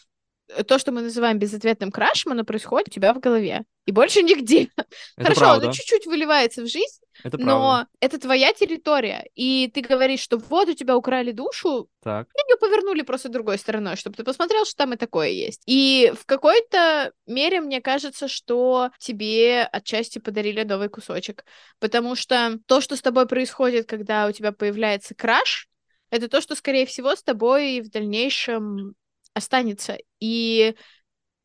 то, 0.67 0.79
что 0.79 0.91
мы 0.91 1.01
называем 1.01 1.39
безответным 1.39 1.91
крашем, 1.91 2.31
оно 2.31 2.43
происходит 2.43 2.87
у 2.87 2.91
тебя 2.91 3.13
в 3.13 3.19
голове. 3.19 3.63
И 3.85 3.91
больше 3.91 4.21
нигде. 4.21 4.69
Это 4.75 4.85
Хорошо, 5.17 5.39
правда. 5.39 5.65
оно 5.65 5.73
чуть-чуть 5.73 6.05
выливается 6.05 6.61
в 6.61 6.67
жизнь, 6.67 6.99
Это 7.23 7.37
правда. 7.37 7.45
но 7.45 7.85
это 7.99 8.19
твоя 8.19 8.53
территория. 8.53 9.29
И 9.35 9.69
ты 9.73 9.81
говоришь, 9.81 10.19
что 10.19 10.37
вот 10.37 10.69
у 10.69 10.73
тебя 10.73 10.95
украли 10.97 11.31
душу, 11.31 11.89
Так. 12.03 12.27
и 12.35 12.49
ее 12.51 12.57
повернули 12.57 13.01
просто 13.01 13.29
другой 13.29 13.57
стороной, 13.57 13.95
чтобы 13.95 14.15
ты 14.17 14.23
посмотрел, 14.23 14.65
что 14.65 14.75
там 14.77 14.93
и 14.93 14.97
такое 14.97 15.29
есть. 15.29 15.61
И 15.65 16.11
в 16.19 16.25
какой-то 16.25 17.11
мере 17.25 17.61
мне 17.61 17.81
кажется, 17.81 18.27
что 18.27 18.89
тебе 18.99 19.63
отчасти 19.63 20.19
подарили 20.19 20.63
новый 20.63 20.89
кусочек. 20.89 21.45
Потому 21.79 22.15
что 22.15 22.59
то, 22.67 22.81
что 22.81 22.95
с 22.95 23.01
тобой 23.01 23.27
происходит, 23.27 23.87
когда 23.87 24.27
у 24.27 24.31
тебя 24.31 24.51
появляется 24.51 25.15
краш, 25.15 25.67
это 26.09 26.29
то, 26.29 26.39
что, 26.39 26.55
скорее 26.55 26.85
всего, 26.85 27.15
с 27.15 27.23
тобой 27.23 27.81
в 27.81 27.89
дальнейшем 27.89 28.95
останется. 29.37 29.97
И 30.19 30.75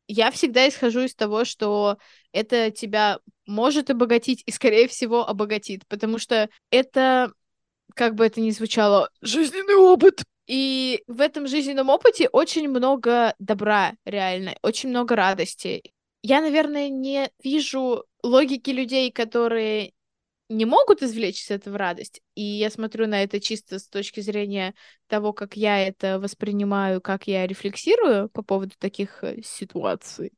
я 0.07 0.31
всегда 0.31 0.67
исхожу 0.67 1.01
из 1.01 1.15
того, 1.15 1.45
что 1.45 1.97
это 2.31 2.71
тебя 2.71 3.19
может 3.45 3.89
обогатить 3.89 4.43
и, 4.45 4.51
скорее 4.51 4.87
всего, 4.87 5.27
обогатит, 5.27 5.87
потому 5.87 6.17
что 6.17 6.49
это, 6.69 7.31
как 7.95 8.15
бы 8.15 8.25
это 8.25 8.41
ни 8.41 8.51
звучало, 8.51 9.09
жизненный 9.21 9.75
опыт. 9.75 10.23
И 10.45 11.03
в 11.07 11.21
этом 11.21 11.47
жизненном 11.47 11.89
опыте 11.89 12.27
очень 12.27 12.67
много 12.67 13.33
добра, 13.39 13.93
реально, 14.03 14.55
очень 14.61 14.89
много 14.89 15.15
радости. 15.15 15.81
Я, 16.21 16.41
наверное, 16.41 16.89
не 16.89 17.29
вижу 17.41 18.03
логики 18.23 18.71
людей, 18.71 19.09
которые 19.11 19.93
не 20.53 20.65
могут 20.65 21.01
извлечь 21.01 21.43
из 21.43 21.51
этого 21.51 21.77
радость. 21.77 22.21
И 22.35 22.41
я 22.41 22.69
смотрю 22.69 23.07
на 23.07 23.23
это 23.23 23.39
чисто 23.39 23.79
с 23.79 23.87
точки 23.87 24.19
зрения 24.21 24.73
того, 25.07 25.33
как 25.33 25.57
я 25.57 25.85
это 25.85 26.19
воспринимаю, 26.19 27.01
как 27.01 27.27
я 27.27 27.47
рефлексирую 27.47 28.29
по 28.29 28.43
поводу 28.43 28.73
таких 28.77 29.23
э, 29.23 29.41
ситуаций. 29.43 30.33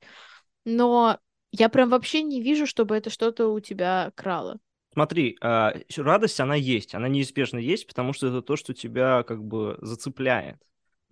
Но 0.65 1.19
Я 1.51 1.69
прям 1.69 1.89
вообще 1.89 2.21
не 2.21 2.41
вижу, 2.41 2.65
чтобы 2.65 2.97
это 2.97 3.10
что-то 3.10 3.47
у 3.47 3.60
тебя 3.60 4.12
крало. 4.15 4.60
Смотри, 4.91 5.38
а, 5.41 5.73
радость, 5.97 6.39
она 6.39 6.56
есть, 6.56 6.95
она 6.95 7.08
неизбежно 7.08 7.60
есть, 7.60 7.88
потому 7.88 8.13
что 8.13 8.28
это 8.28 8.41
то, 8.41 8.56
что 8.56 8.73
тебя 8.73 9.23
как 9.23 9.43
бы 9.43 9.78
зацепляет. 9.82 10.58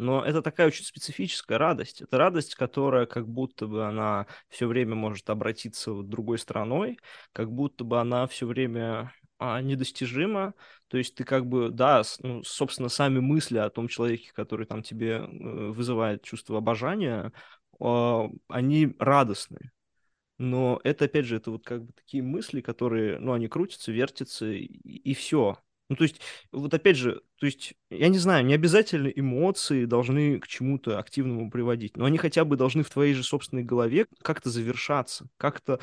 Но 0.04 0.24
это 0.24 0.42
такая 0.42 0.68
очень 0.68 0.84
специфическая 0.84 1.58
радость. 1.58 2.02
Это 2.02 2.18
радость, 2.18 2.56
которая 2.56 3.06
как 3.06 3.26
будто 3.28 3.68
бы 3.68 3.86
она 3.86 4.28
все 4.50 4.68
время 4.68 4.96
может 4.96 5.30
обратиться 5.30 5.94
вот 5.94 6.10
другой 6.10 6.38
стороной, 6.38 7.00
как 7.32 7.50
будто 7.50 7.86
бы 7.86 8.00
она 8.02 8.28
все 8.28 8.46
время 8.46 9.14
а, 9.40 9.62
недостижима. 9.62 10.56
То 10.90 10.98
есть 10.98 11.16
ты 11.16 11.24
как 11.24 11.46
бы, 11.46 11.70
да, 11.70 12.04
ну, 12.20 12.44
собственно, 12.44 12.90
сами 12.90 13.20
мысли 13.20 13.58
о 13.58 13.70
том 13.70 13.88
человеке, 13.88 14.32
который 14.34 14.66
там 14.66 14.84
тебе 14.84 15.20
э, 15.20 15.26
вызывает 15.72 16.22
чувство 16.24 16.58
обожания, 16.58 17.32
а, 17.80 18.30
они 18.50 18.94
радостны. 19.00 19.72
Но 20.38 20.82
это, 20.84 21.06
опять 21.06 21.26
же, 21.26 21.38
это 21.38 21.52
вот 21.52 21.64
как 21.64 21.86
бы 21.86 21.94
такие 21.94 22.24
мысли, 22.24 22.60
которые, 22.60 23.20
ну, 23.20 23.32
они 23.32 23.48
крутятся, 23.48 23.94
вертятся, 23.94 24.48
и, 24.48 25.14
все. 25.14 25.60
Ну, 25.90 25.96
то 25.96 26.04
есть, 26.04 26.22
вот 26.52 26.74
опять 26.74 26.98
же, 26.98 27.22
то 27.38 27.46
есть, 27.46 27.74
я 27.90 28.08
не 28.08 28.18
знаю, 28.18 28.46
не 28.46 28.54
обязательно 28.54 29.08
эмоции 29.08 29.86
должны 29.86 30.40
к 30.40 30.48
чему-то 30.48 30.98
активному 30.98 31.52
приводить, 31.52 31.98
но 31.98 32.06
они 32.06 32.18
хотя 32.18 32.46
бы 32.46 32.56
должны 32.56 32.84
в 32.84 32.90
твоей 32.90 33.14
же 33.14 33.24
собственной 33.24 33.64
голове 33.64 34.08
как-то 34.22 34.50
завершаться, 34.50 35.28
как-то 35.38 35.80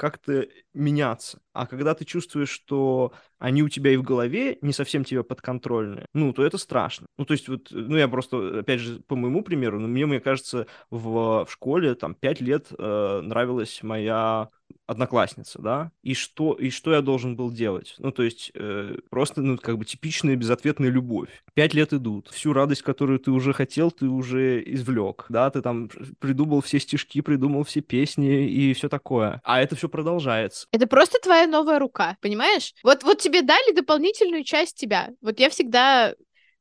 как-то 0.00 0.48
меняться. 0.72 1.40
А 1.52 1.66
когда 1.66 1.94
ты 1.94 2.06
чувствуешь, 2.06 2.48
что 2.48 3.12
они 3.38 3.62
у 3.62 3.68
тебя 3.68 3.92
и 3.92 3.98
в 3.98 4.02
голове 4.02 4.56
не 4.62 4.72
совсем 4.72 5.04
тебе 5.04 5.22
подконтрольны, 5.22 6.06
ну, 6.14 6.32
то 6.32 6.42
это 6.42 6.56
страшно. 6.56 7.06
Ну, 7.18 7.26
то 7.26 7.34
есть 7.34 7.48
вот, 7.50 7.68
ну, 7.70 7.98
я 7.98 8.08
просто, 8.08 8.60
опять 8.60 8.80
же, 8.80 9.00
по 9.00 9.14
моему 9.14 9.42
примеру, 9.42 9.78
ну, 9.78 9.88
мне, 9.88 10.06
мне 10.06 10.18
кажется, 10.18 10.66
в, 10.88 11.44
в 11.44 11.52
школе 11.52 11.94
там 11.94 12.14
пять 12.14 12.40
лет 12.40 12.68
э, 12.78 13.20
нравилась 13.22 13.82
моя 13.82 14.48
одноклассница, 14.90 15.60
да, 15.60 15.92
и 16.02 16.14
что, 16.14 16.54
и 16.54 16.70
что 16.70 16.92
я 16.92 17.00
должен 17.00 17.36
был 17.36 17.52
делать? 17.52 17.94
Ну, 17.98 18.10
то 18.10 18.24
есть 18.24 18.50
э, 18.54 18.96
просто, 19.08 19.40
ну, 19.40 19.56
как 19.56 19.78
бы 19.78 19.84
типичная 19.84 20.34
безответная 20.34 20.88
любовь. 20.88 21.28
Пять 21.54 21.74
лет 21.74 21.92
идут, 21.92 22.28
всю 22.28 22.52
радость, 22.52 22.82
которую 22.82 23.20
ты 23.20 23.30
уже 23.30 23.52
хотел, 23.52 23.92
ты 23.92 24.06
уже 24.06 24.60
извлек, 24.66 25.26
да, 25.28 25.48
ты 25.50 25.62
там 25.62 25.88
придумал 26.18 26.60
все 26.60 26.80
стишки, 26.80 27.20
придумал 27.20 27.62
все 27.62 27.82
песни 27.82 28.48
и 28.48 28.74
все 28.74 28.88
такое. 28.88 29.40
А 29.44 29.60
это 29.62 29.76
все 29.76 29.88
продолжается. 29.88 30.66
Это 30.72 30.88
просто 30.88 31.18
твоя 31.22 31.46
новая 31.46 31.78
рука, 31.78 32.16
понимаешь? 32.20 32.74
Вот, 32.82 33.04
вот 33.04 33.18
тебе 33.18 33.42
дали 33.42 33.72
дополнительную 33.72 34.42
часть 34.42 34.76
тебя. 34.76 35.10
Вот 35.20 35.38
я 35.38 35.50
всегда, 35.50 36.14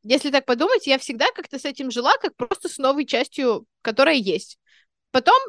если 0.04 0.30
так 0.30 0.46
подумать, 0.46 0.86
я 0.86 1.00
всегда 1.00 1.26
как-то 1.36 1.58
с 1.58 1.66
этим 1.66 1.90
жила, 1.90 2.14
как 2.22 2.36
просто 2.36 2.70
с 2.70 2.78
новой 2.78 3.06
частью, 3.08 3.66
которая 3.82 4.16
есть. 4.16 4.60
Потом, 5.12 5.40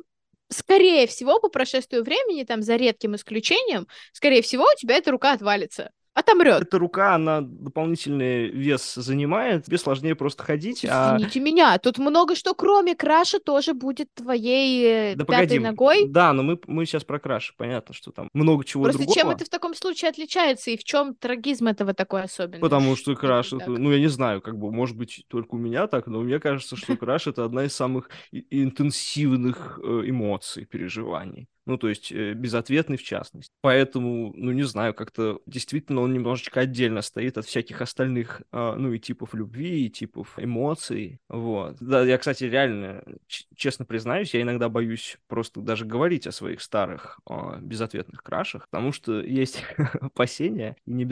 скорее 0.51 1.07
всего, 1.07 1.39
по 1.41 1.49
прошествию 1.49 2.03
времени, 2.05 2.45
там, 2.45 2.63
за 2.63 2.77
редким 2.77 3.17
исключением, 3.17 3.87
скорее 4.13 4.43
всего, 4.43 4.65
у 4.65 4.79
тебя 4.79 4.97
эта 4.97 5.11
рука 5.11 5.33
отвалится. 5.33 5.91
Отомрет. 6.13 6.63
Эта 6.63 6.79
рука, 6.79 7.15
она 7.15 7.41
дополнительный 7.41 8.49
вес 8.49 8.95
занимает, 8.95 9.67
тебе 9.67 9.79
сложнее 9.79 10.17
просто 10.17 10.43
ходить, 10.43 10.85
а... 10.89 11.17
Извините 11.17 11.41
меня, 11.41 11.79
тут 11.79 11.99
много 11.99 12.35
что, 12.35 12.55
кроме 12.55 12.97
краша, 12.97 13.39
тоже 13.39 13.75
будет 13.75 14.13
твоей 14.15 15.13
э, 15.13 15.15
Да 15.15 15.25
пятой 15.25 15.43
погоди, 15.43 15.59
ногой. 15.61 16.09
да, 16.09 16.33
но 16.33 16.43
мы, 16.43 16.59
мы 16.67 16.85
сейчас 16.85 17.05
про 17.05 17.21
краши, 17.21 17.55
понятно, 17.57 17.95
что 17.95 18.11
там 18.11 18.29
много 18.35 18.65
чего 18.65 18.85
Просто 18.85 19.03
другого. 19.03 19.21
чем 19.21 19.31
это 19.31 19.45
в 19.45 19.49
таком 19.49 19.75
случае 19.75 20.11
отличается 20.11 20.73
и 20.73 20.77
в 20.77 20.83
чем 20.83 21.15
трагизм 21.15 21.69
этого 21.69 21.95
такой 21.95 22.23
особенный? 22.23 22.59
Потому 22.61 22.97
что 22.97 23.15
краш, 23.15 23.53
это, 23.53 23.71
ну, 23.71 23.93
я 23.93 24.01
не 24.01 24.09
знаю, 24.09 24.41
как 24.41 24.59
бы, 24.59 24.73
может 24.73 24.97
быть, 24.97 25.25
только 25.29 25.55
у 25.55 25.59
меня 25.59 25.87
так, 25.87 26.09
но 26.09 26.21
мне 26.21 26.41
кажется, 26.41 26.77
что 26.77 26.97
краш 26.97 27.29
это 27.29 27.45
одна 27.45 27.65
из 27.65 27.75
самых 27.75 28.11
интенсивных 28.33 29.79
э, 29.83 30.03
эмоций, 30.07 30.65
переживаний. 30.65 31.49
Ну, 31.71 31.79
то 31.79 31.89
есть 31.89 32.11
э, 32.11 32.33
безответный 32.33 32.97
в 32.97 33.05
частности. 33.05 33.53
Поэтому, 33.61 34.33
ну, 34.35 34.51
не 34.51 34.65
знаю, 34.65 34.93
как-то 34.93 35.41
действительно 35.47 36.01
он 36.01 36.13
немножечко 36.13 36.59
отдельно 36.59 37.01
стоит 37.01 37.39
от 37.39 37.47
всяких 37.47 37.81
остальных, 37.81 38.43
э, 38.51 38.75
ну, 38.77 38.93
и 38.93 38.99
типов 38.99 39.35
любви, 39.35 39.87
и 39.87 39.89
типов 39.89 40.37
эмоций. 40.37 41.21
Вот. 41.29 41.77
Да, 41.79 42.03
я, 42.03 42.19
кстати, 42.19 42.43
реально, 42.43 43.05
честно 43.55 43.85
признаюсь, 43.85 44.35
я 44.35 44.43
иногда 44.43 44.69
боюсь 44.69 45.19
просто 45.29 45.61
даже 45.61 45.85
говорить 45.85 46.27
о 46.27 46.33
своих 46.33 46.61
старых 46.61 47.21
э, 47.31 47.61
безответных 47.61 48.25
крашах, 48.25 48.69
потому 48.69 48.91
что 48.91 49.21
есть 49.21 49.63
опасения, 50.01 50.77
и 50.87 50.91
не 50.91 51.05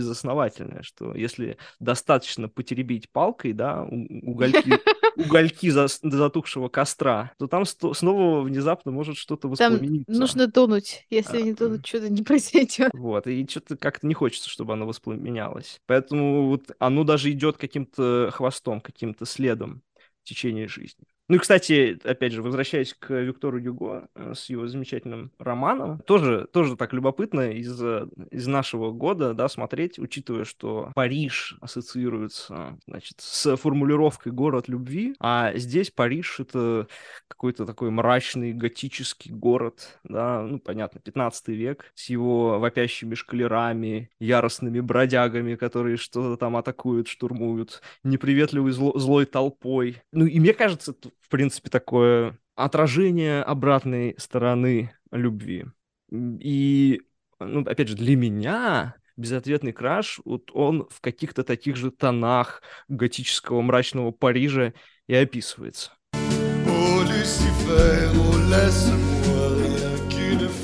что 0.83 1.14
если 1.14 1.57
достаточно 1.79 2.49
потеребить 2.49 3.11
палкой, 3.11 3.53
да, 3.53 3.85
угольки, 3.85 4.73
угольки 5.18 5.68
за- 5.70 5.88
затухшего 5.88 6.68
костра, 6.68 7.33
то 7.38 7.46
там 7.46 7.64
снова 7.64 8.40
внезапно 8.42 8.90
может 8.92 9.16
что-то 9.16 9.48
Там 9.57 9.72
воспламениться. 9.72 10.12
нужно 10.12 10.50
тонуть. 10.50 11.07
Если 11.11 11.38
А, 11.38 11.42
не 11.42 11.54
тонуть, 11.54 11.87
что-то 11.87 12.09
не 12.09 12.22
произойдет. 12.24 12.90
Вот, 12.94 13.26
и 13.26 13.46
что-то 13.48 13.76
как-то 13.76 14.07
не 14.07 14.14
хочется, 14.14 14.48
чтобы 14.48 14.72
оно 14.74 14.87
воспламенялось. 14.87 15.81
Поэтому 15.87 16.48
вот 16.48 16.70
оно 16.78 17.04
даже 17.04 17.31
идет 17.31 17.57
каким-то 17.57 18.31
хвостом, 18.33 18.81
каким-то 18.81 19.26
следом 19.26 19.83
в 20.24 20.28
течение 20.28 20.68
жизни. 20.68 21.04
Ну 21.29 21.37
и, 21.37 21.38
кстати, 21.38 21.99
опять 22.05 22.33
же, 22.33 22.43
возвращаясь 22.43 22.95
к 22.95 23.11
Виктору 23.12 23.59
Юго 23.59 24.09
э, 24.14 24.33
с 24.35 24.49
его 24.49 24.67
замечательным 24.67 25.31
романом, 25.38 25.99
тоже, 26.01 26.49
тоже 26.51 26.75
так 26.75 26.95
любопытно 26.95 27.51
из, 27.51 27.79
э, 27.83 28.07
из 28.31 28.47
нашего 28.47 28.93
года, 28.93 29.35
да, 29.35 29.49
смотреть, 29.49 29.99
учитывая, 29.99 30.45
что 30.45 30.91
Париж 30.95 31.59
ассоциируется, 31.61 32.79
значит, 32.87 33.21
с 33.21 33.57
формулировкой 33.57 34.33
«город 34.33 34.69
любви», 34.69 35.17
а 35.21 35.53
здесь 35.55 35.91
Париж— 35.91 36.37
это 36.41 36.88
какой-то 37.29 37.67
такой 37.67 37.91
мрачный 37.91 38.55
готический 38.55 39.31
город, 39.31 39.99
да, 40.05 40.41
ну, 40.43 40.59
понятно, 40.59 40.99
15 40.99 41.53
век, 41.53 41.93
с 41.95 42.09
его 42.09 42.59
вопящими 42.59 43.14
шкалерами, 43.14 44.11
яростными 44.19 44.81
бродягами, 44.81 45.57
которые 45.57 45.99
что-то 45.99 46.38
там 46.38 46.57
атакуют, 46.57 47.07
штурмуют, 47.07 47.83
неприветливой 48.03 48.73
зло- 48.73 48.99
злой 48.99 49.27
толпой. 49.27 50.01
Ну, 50.11 50.25
и 50.25 50.41
мне 50.41 50.55
кажется, 50.55 50.95
в 51.29 51.31
принципе, 51.31 51.69
такое 51.69 52.38
отражение 52.55 53.43
обратной 53.43 54.14
стороны 54.17 54.93
любви. 55.12 55.67
И, 56.11 57.03
ну, 57.38 57.61
опять 57.61 57.88
же, 57.88 57.97
для 57.97 58.17
меня 58.17 58.97
безответный 59.19 59.73
краш, 59.73 60.21
вот 60.25 60.51
он 60.55 60.88
в 60.88 61.03
каких-то 61.03 61.45
таких 61.45 61.77
же 61.77 61.91
тонах 61.91 62.62
готического 62.88 63.61
мрачного 63.61 64.11
Парижа 64.11 64.73
и 65.07 65.14
описывается. 65.14 65.93
Oh 66.14 67.05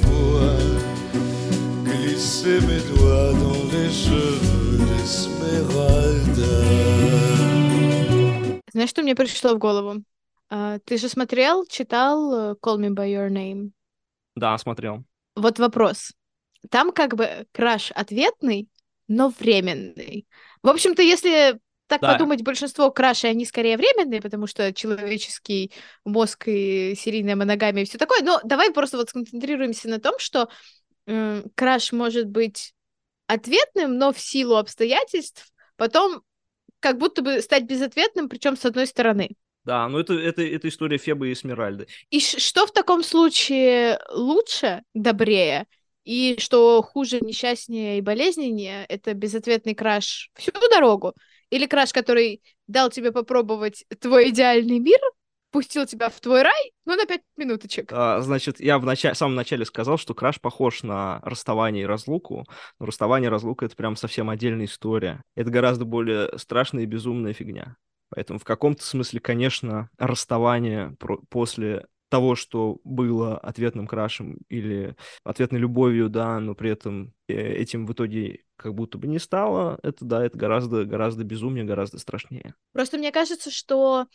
oh. 0.07 0.45
Знаешь, 8.75 8.91
что 8.91 9.03
мне 9.03 9.15
пришло 9.15 9.55
в 9.55 9.59
голову? 9.59 10.03
А, 10.51 10.79
ты 10.81 10.99
же 10.99 11.09
смотрел, 11.09 11.67
читал 11.67 12.53
э, 12.53 12.55
Call 12.63 12.79
Me 12.79 12.91
By 12.91 13.09
Your 13.13 13.31
Name? 13.31 13.71
Да, 14.37 14.57
смотрел. 14.59 15.05
Вот 15.37 15.59
вопрос. 15.59 16.13
Там 16.71 16.93
как 16.93 17.15
бы 17.15 17.47
краш 17.53 17.91
ответный, 17.93 18.69
но 19.09 19.29
временный. 19.39 20.27
В 20.63 20.69
общем-то, 20.69 21.03
если 21.03 21.59
так 21.87 22.01
Да. 22.01 22.13
подумать, 22.13 22.43
большинство 22.43 22.91
крашей, 22.91 23.31
они 23.31 23.45
скорее 23.45 23.77
временные, 23.77 24.23
потому 24.23 24.47
что 24.47 24.73
человеческий 24.73 25.73
мозг 26.05 26.45
и 26.49 26.95
серийная 26.97 27.37
моногамия 27.37 27.83
и 27.83 27.87
все 27.87 27.99
такое. 27.99 28.23
Но 28.23 28.41
давай 28.45 28.73
просто 28.73 28.97
вот 28.97 29.11
сконцентрируемся 29.11 29.89
на 29.89 30.01
том, 30.01 30.19
что 30.19 30.49
м, 31.07 31.51
краш 31.55 31.93
может 31.93 32.29
быть 32.29 32.75
ответным, 33.29 33.99
но 33.99 34.13
в 34.13 34.21
силу 34.21 34.57
обстоятельств 34.57 35.53
потом 35.77 36.23
как 36.81 36.99
будто 36.99 37.23
бы 37.23 37.41
стать 37.43 37.65
безответным, 37.65 38.29
причем 38.29 38.57
с 38.57 38.65
одной 38.65 38.87
стороны. 38.87 39.31
Да, 39.65 39.89
ну 39.89 39.99
это, 39.99 40.15
это, 40.15 40.43
это 40.43 40.69
история 40.69 40.99
Фебы 40.99 41.29
и 41.29 41.33
Эсмеральды. 41.33 41.87
И 42.11 42.21
что 42.21 42.67
в 42.67 42.73
таком 42.73 43.03
случае 43.03 43.99
лучше, 44.13 44.83
добрее, 44.93 45.67
и 46.05 46.37
что 46.39 46.83
хуже, 46.83 47.21
несчастнее 47.21 47.99
и 47.99 48.03
болезненнее, 48.03 48.85
это 48.87 49.15
безответный 49.15 49.75
краш 49.75 50.31
всю 50.35 50.53
дорогу? 50.71 51.15
Или 51.51 51.67
краш, 51.67 51.93
который 51.93 52.43
дал 52.67 52.91
тебе 52.91 53.11
попробовать 53.11 53.85
твой 54.01 54.31
идеальный 54.31 54.79
мир, 54.81 54.99
пустил 55.51 55.87
тебя 55.87 56.11
в 56.11 56.21
твой 56.21 56.43
рай, 56.43 56.73
ну, 56.85 56.97
на 56.97 57.07
пять 57.07 57.23
минуточек. 57.37 57.91
А, 57.93 58.21
значит, 58.21 58.59
я 58.59 58.79
в, 58.79 58.85
начале, 58.85 59.15
в 59.15 59.17
самом 59.17 59.37
начале 59.37 59.65
сказал, 59.65 59.99
что 59.99 60.13
краш 60.13 60.41
похож 60.41 60.83
на 60.83 61.21
расставание 61.23 61.85
и 61.85 61.87
разлуку, 61.87 62.45
но 62.81 62.87
расставание 62.87 63.29
и 63.29 63.31
разлука— 63.31 63.65
это 63.67 63.77
прям 63.77 63.95
совсем 63.95 64.31
отдельная 64.31 64.67
история. 64.67 65.23
Это 65.37 65.51
гораздо 65.51 65.85
более 65.85 66.37
страшная 66.39 66.83
и 66.83 66.87
безумная 66.87 67.35
фигня. 67.35 67.77
Поэтому 68.11 68.39
в 68.39 68.45
каком-то 68.45 68.85
смысле, 68.85 69.21
конечно, 69.21 69.91
расставание 69.99 70.97
после 71.31 71.87
того, 72.09 72.37
что 72.37 72.79
было 72.85 73.37
ответным 73.39 73.89
крашем 73.89 74.39
или 74.49 74.95
ответной 75.25 75.59
любовью, 75.59 76.09
да, 76.09 76.39
но 76.39 76.55
при 76.55 76.71
этом 76.71 77.13
э, 77.27 77.35
этим 77.35 77.87
в 77.87 77.93
итоге 77.93 78.45
как 78.57 78.75
будто 78.75 78.99
бы 78.99 79.09
не 79.09 79.19
стало, 79.19 79.81
это, 79.83 80.05
да, 80.05 80.25
это 80.25 80.39
гораздо, 80.39 80.85
гораздо 80.85 81.25
безумнее, 81.25 81.65
гораздо 81.65 81.99
страшнее. 81.99 82.55
Просто 82.73 82.99
мне 82.99 83.11
кажется, 83.11 83.51
что 83.51 84.07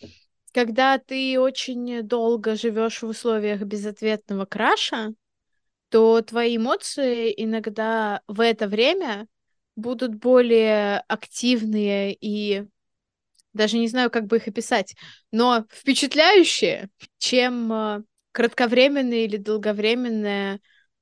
когда 0.54 0.97
ты 0.97 1.39
очень 1.39 2.04
долго 2.04 2.56
живешь 2.56 3.02
в 3.02 3.08
условиях 3.08 3.62
безответного 3.63 4.45
краша, 4.45 5.13
то 5.89 6.21
твои 6.21 6.58
эмоции 6.58 7.34
иногда 7.36 8.21
в 8.28 8.39
это 8.41 8.67
время 8.67 9.28
будут 9.75 10.15
более 10.15 10.99
активные 11.08 12.15
и 12.19 12.65
даже 13.54 13.78
не 13.78 13.88
знаю, 13.88 14.10
как 14.10 14.26
бы 14.26 14.38
их 14.38 14.48
описать, 14.48 14.96
но 15.32 15.66
впечатляющие, 15.72 16.90
чем 17.18 17.72
э, 17.72 18.04
кратковременное 18.32 19.26
или 19.26 19.38
долговременное 19.38 20.60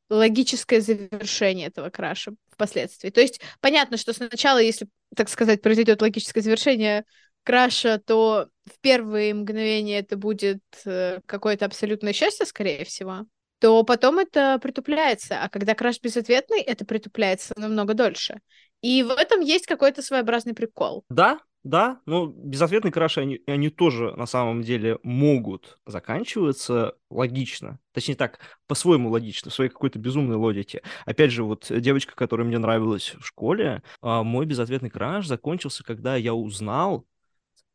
логическое 0.10 0.82
завершение 0.82 1.68
этого 1.68 1.90
краша 1.90 2.32
впоследствии. 2.52 3.10
То 3.10 3.22
есть 3.22 3.42
понятно, 3.60 3.98
что 3.98 4.14
сначала, 4.14 4.60
если, 4.60 4.88
так 5.16 5.30
сказать, 5.30 5.62
произойдет 5.62 6.02
логическое 6.02 6.42
завершение 6.42 7.06
краша, 7.44 8.00
то 8.06 8.50
в 8.66 8.80
первые 8.82 9.34
мгновения 9.34 10.00
это 10.00 10.18
будет 10.18 10.62
э, 10.86 11.20
какое-то 11.26 11.66
абсолютное 11.66 12.14
счастье, 12.14 12.46
скорее 12.46 12.84
всего, 12.86 13.26
то 13.60 13.84
потом 13.84 14.20
это 14.20 14.60
притупляется. 14.60 15.42
А 15.42 15.50
когда 15.50 15.74
краш 15.74 16.00
безответный, 16.02 16.62
это 16.62 16.86
притупляется 16.86 17.54
намного 17.58 17.94
дольше. 17.94 18.40
И 18.82 19.02
в 19.04 19.12
этом 19.12 19.40
есть 19.42 19.66
какой-то 19.66 20.02
своеобразный 20.02 20.54
прикол. 20.54 21.04
Да, 21.10 21.40
да, 21.68 22.02
но 22.06 22.28
безответные 22.28 22.92
краши, 22.92 23.20
они, 23.22 23.42
они 23.46 23.70
тоже 23.70 24.16
на 24.16 24.26
самом 24.26 24.62
деле 24.62 25.00
могут 25.04 25.78
заканчиваться 25.86 26.96
логично. 27.10 27.80
Точнее 27.92 28.16
так, 28.16 28.40
по-своему 28.68 29.10
логично, 29.10 29.52
в 29.52 29.54
своей 29.54 29.70
какой-то 29.70 30.00
безумной 30.00 30.38
логике. 30.38 30.82
Опять 31.06 31.32
же, 31.32 31.44
вот 31.44 31.68
девочка, 31.70 32.16
которая 32.16 32.48
мне 32.48 32.58
нравилась 32.58 33.16
в 33.20 33.26
школе, 33.26 33.84
а, 34.02 34.24
мой 34.24 34.46
безответный 34.46 34.90
краш 34.90 35.28
закончился, 35.28 35.84
когда 35.84 36.16
я 36.16 36.34
узнал, 36.34 37.06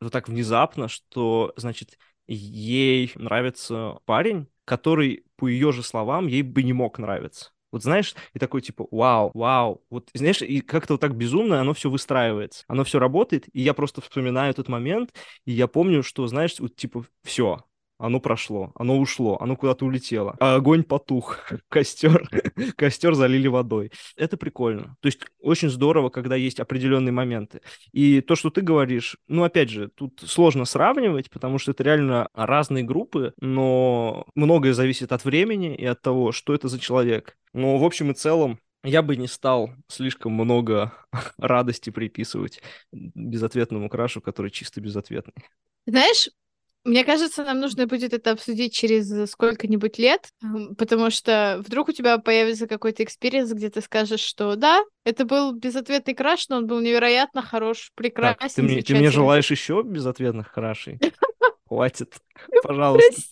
вот 0.01 0.13
так 0.13 0.29
внезапно, 0.29 0.89
что, 0.89 1.53
значит, 1.57 1.99
ей 2.27 3.13
нравится 3.15 3.99
парень, 4.05 4.49
который, 4.65 5.25
по 5.37 5.49
ее 5.49 5.73
же 5.73 5.83
словам, 5.83 6.27
ей 6.27 6.43
бы 6.43 6.63
не 6.63 6.73
мог 6.73 6.99
нравиться. 6.99 7.53
Вот 7.73 7.83
знаешь, 7.83 8.15
и 8.35 8.39
такой 8.39 8.61
типа, 8.63 8.87
вау, 8.91 9.31
вау. 9.35 9.83
Вот 9.91 10.11
знаешь, 10.15 10.43
и 10.43 10.61
как-то 10.61 10.95
вот 10.95 11.01
так 11.01 11.17
безумно 11.17 11.61
оно 11.61 11.75
все 11.75 11.91
выстраивается. 11.91 12.65
Оно 12.69 12.85
все 12.85 12.99
работает, 12.99 13.47
и 13.53 13.61
я 13.63 13.75
просто 13.75 14.01
вспоминаю 14.01 14.51
этот 14.51 14.69
момент, 14.69 15.13
и 15.47 15.53
я 15.53 15.67
помню, 15.67 16.03
что, 16.03 16.27
знаешь, 16.29 16.55
вот 16.61 16.77
типа, 16.77 17.05
все, 17.25 17.65
оно 18.03 18.19
прошло, 18.19 18.73
оно 18.75 18.99
ушло, 18.99 19.39
оно 19.41 19.55
куда-то 19.57 19.87
улетело. 19.87 20.35
А 20.41 20.57
огонь 20.57 20.83
потух, 20.83 21.39
костер, 21.69 22.29
костер 22.77 23.15
залили 23.15 23.47
водой. 23.47 23.93
Это 24.17 24.37
прикольно. 24.37 24.97
То 25.01 25.07
есть 25.07 25.21
очень 25.39 25.71
здорово, 25.71 26.09
когда 26.09 26.35
есть 26.35 26.59
определенные 26.59 27.13
моменты. 27.13 27.61
И 27.93 28.21
то, 28.21 28.35
что 28.35 28.51
ты 28.51 28.61
говоришь, 28.61 29.17
ну, 29.29 29.45
опять 29.45 29.71
же, 29.71 29.89
тут 29.89 30.21
сложно 30.27 30.65
сравнивать, 30.65 31.31
потому 31.31 31.59
что 31.59 31.71
это 31.71 31.85
реально 31.85 32.29
разные 32.35 32.83
группы, 32.83 33.35
но 33.41 34.27
многое 34.35 34.75
зависит 34.75 35.13
от 35.13 35.25
времени 35.25 35.73
и 35.77 35.85
от 35.85 36.03
того, 36.03 36.33
что 36.33 36.55
это 36.55 36.67
за 36.67 36.81
человек. 36.81 37.39
Но 37.53 37.79
в 37.79 37.85
общем 37.85 38.11
и 38.11 38.15
целом, 38.15 38.59
я 38.83 39.03
бы 39.03 39.15
не 39.15 39.29
стал 39.29 39.71
слишком 39.87 40.33
много 40.33 40.93
радости 41.39 41.91
приписывать 41.91 42.61
безответному 42.91 43.89
крашу, 43.89 44.21
который 44.21 44.51
чисто 44.51 44.81
безответный. 44.81 45.35
Знаешь, 45.87 46.29
мне 46.85 47.05
кажется, 47.05 47.45
нам 47.45 47.61
нужно 47.61 47.87
будет 47.87 48.13
это 48.13 48.33
обсудить 48.33 48.75
через 48.75 49.31
сколько-нибудь 49.31 49.99
лет, 49.99 50.29
потому 50.77 51.11
что 51.11 51.63
вдруг 51.65 51.89
у 51.89 51.93
тебя 51.93 52.19
появится 52.19 52.67
какой-то 52.67 53.05
experience, 53.05 53.53
где 53.53 53.71
ты 53.71 53.81
скажешь, 53.81 54.21
что 54.21 54.57
да, 54.57 54.83
это 55.05 55.25
был 55.25 55.53
безответный 55.53 56.15
краш, 56.15 56.49
но 56.49 56.57
он 56.57 56.67
был 56.67 56.81
невероятно 56.81 57.43
хорош, 57.43 57.93
прекрасен, 57.95 58.39
так, 58.41 58.53
ты, 58.53 58.63
мне, 58.63 58.83
ты 58.83 58.95
мне 58.95 59.11
желаешь 59.11 59.51
еще 59.51 59.83
безответных 59.85 60.53
крашей? 60.53 60.99
Хватит, 61.69 62.17
пожалуйста. 62.63 63.23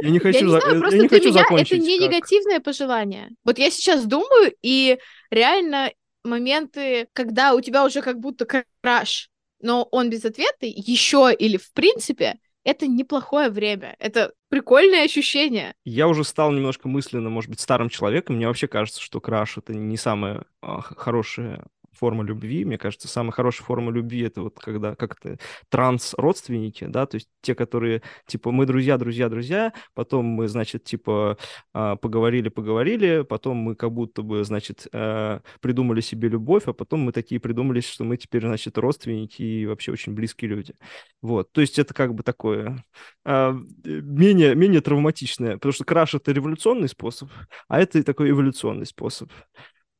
Я 0.00 0.10
не 0.10 0.18
хочу, 0.18 0.38
я 0.38 0.44
не 0.44 0.60
знаю, 0.60 0.80
просто 0.80 0.96
я 0.96 1.02
не 1.02 1.08
хочу 1.08 1.28
меня 1.28 1.42
закончить. 1.42 1.72
Это 1.72 1.86
не 1.86 1.98
как... 1.98 2.08
негативное 2.08 2.60
пожелание. 2.60 3.30
Вот 3.44 3.58
я 3.58 3.70
сейчас 3.70 4.06
думаю, 4.06 4.54
и 4.62 4.98
реально 5.30 5.92
моменты, 6.24 7.08
когда 7.12 7.52
у 7.52 7.60
тебя 7.60 7.84
уже 7.84 8.00
как 8.00 8.18
будто 8.18 8.46
краш, 8.80 9.28
но 9.60 9.86
он 9.90 10.08
безответный, 10.08 10.70
еще 10.70 11.34
или 11.38 11.56
в 11.56 11.72
принципе, 11.72 12.38
это 12.64 12.86
неплохое 12.86 13.50
время, 13.50 13.96
это 13.98 14.32
прикольное 14.48 15.04
ощущение. 15.04 15.74
Я 15.84 16.08
уже 16.08 16.24
стал 16.24 16.52
немножко 16.52 16.88
мысленно, 16.88 17.28
может 17.28 17.50
быть, 17.50 17.60
старым 17.60 17.88
человеком. 17.88 18.36
Мне 18.36 18.46
вообще 18.46 18.68
кажется, 18.68 19.00
что 19.00 19.20
краш 19.20 19.58
это 19.58 19.74
не 19.74 19.96
самое 19.96 20.42
а, 20.60 20.80
хорошее 20.80 21.64
форма 21.92 22.24
любви. 22.24 22.64
Мне 22.64 22.78
кажется, 22.78 23.08
самая 23.08 23.32
хорошая 23.32 23.66
форма 23.66 23.90
любви 23.92 24.22
это 24.22 24.42
вот 24.42 24.58
когда 24.58 24.94
как-то 24.94 25.38
транс-родственники, 25.68 26.84
да, 26.84 27.06
то 27.06 27.16
есть 27.16 27.28
те, 27.40 27.54
которые, 27.54 28.02
типа, 28.26 28.50
мы 28.50 28.66
друзья, 28.66 28.98
друзья, 28.98 29.28
друзья, 29.28 29.72
потом 29.94 30.26
мы, 30.26 30.48
значит, 30.48 30.84
типа, 30.84 31.36
а, 31.72 31.96
поговорили, 31.96 32.48
поговорили, 32.48 33.22
потом 33.22 33.58
мы 33.58 33.74
как 33.74 33.92
будто 33.92 34.22
бы, 34.22 34.44
значит, 34.44 34.86
э, 34.92 35.40
придумали 35.60 36.00
себе 36.00 36.28
любовь, 36.28 36.64
а 36.66 36.72
потом 36.72 37.00
мы 37.00 37.12
такие 37.12 37.40
придумали, 37.40 37.80
что 37.80 38.04
мы 38.04 38.16
теперь, 38.16 38.42
значит, 38.46 38.78
родственники 38.78 39.42
и 39.42 39.66
вообще 39.66 39.92
очень 39.92 40.14
близкие 40.14 40.50
люди. 40.50 40.74
Вот, 41.20 41.52
то 41.52 41.60
есть 41.60 41.78
это 41.78 41.94
как 41.94 42.14
бы 42.14 42.22
такое 42.22 42.84
а, 43.24 43.56
менее, 43.84 44.54
менее 44.54 44.80
травматичное, 44.80 45.54
потому 45.54 45.72
что 45.72 45.84
краш— 45.84 46.14
это 46.14 46.32
революционный 46.32 46.88
способ, 46.88 47.30
а 47.68 47.80
это 47.80 48.02
такой 48.02 48.30
эволюционный 48.30 48.86
способ. 48.86 49.30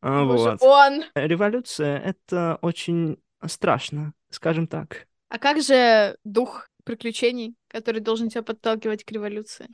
А, 0.03 0.25
вот. 0.25 0.61
он! 0.61 1.05
Революция— 1.15 1.99
это 2.05 2.59
очень 2.61 3.19
страшно, 3.47 4.13
скажем 4.31 4.67
так. 4.67 5.07
А 5.29 5.39
как 5.39 5.63
же 5.63 6.17
дух 6.25 6.69
приключений, 6.85 7.55
который 7.69 8.01
должен 8.01 8.29
тебя 8.29 8.43
подталкивать 8.43 9.05
к 9.05 9.11
революции? 9.13 9.69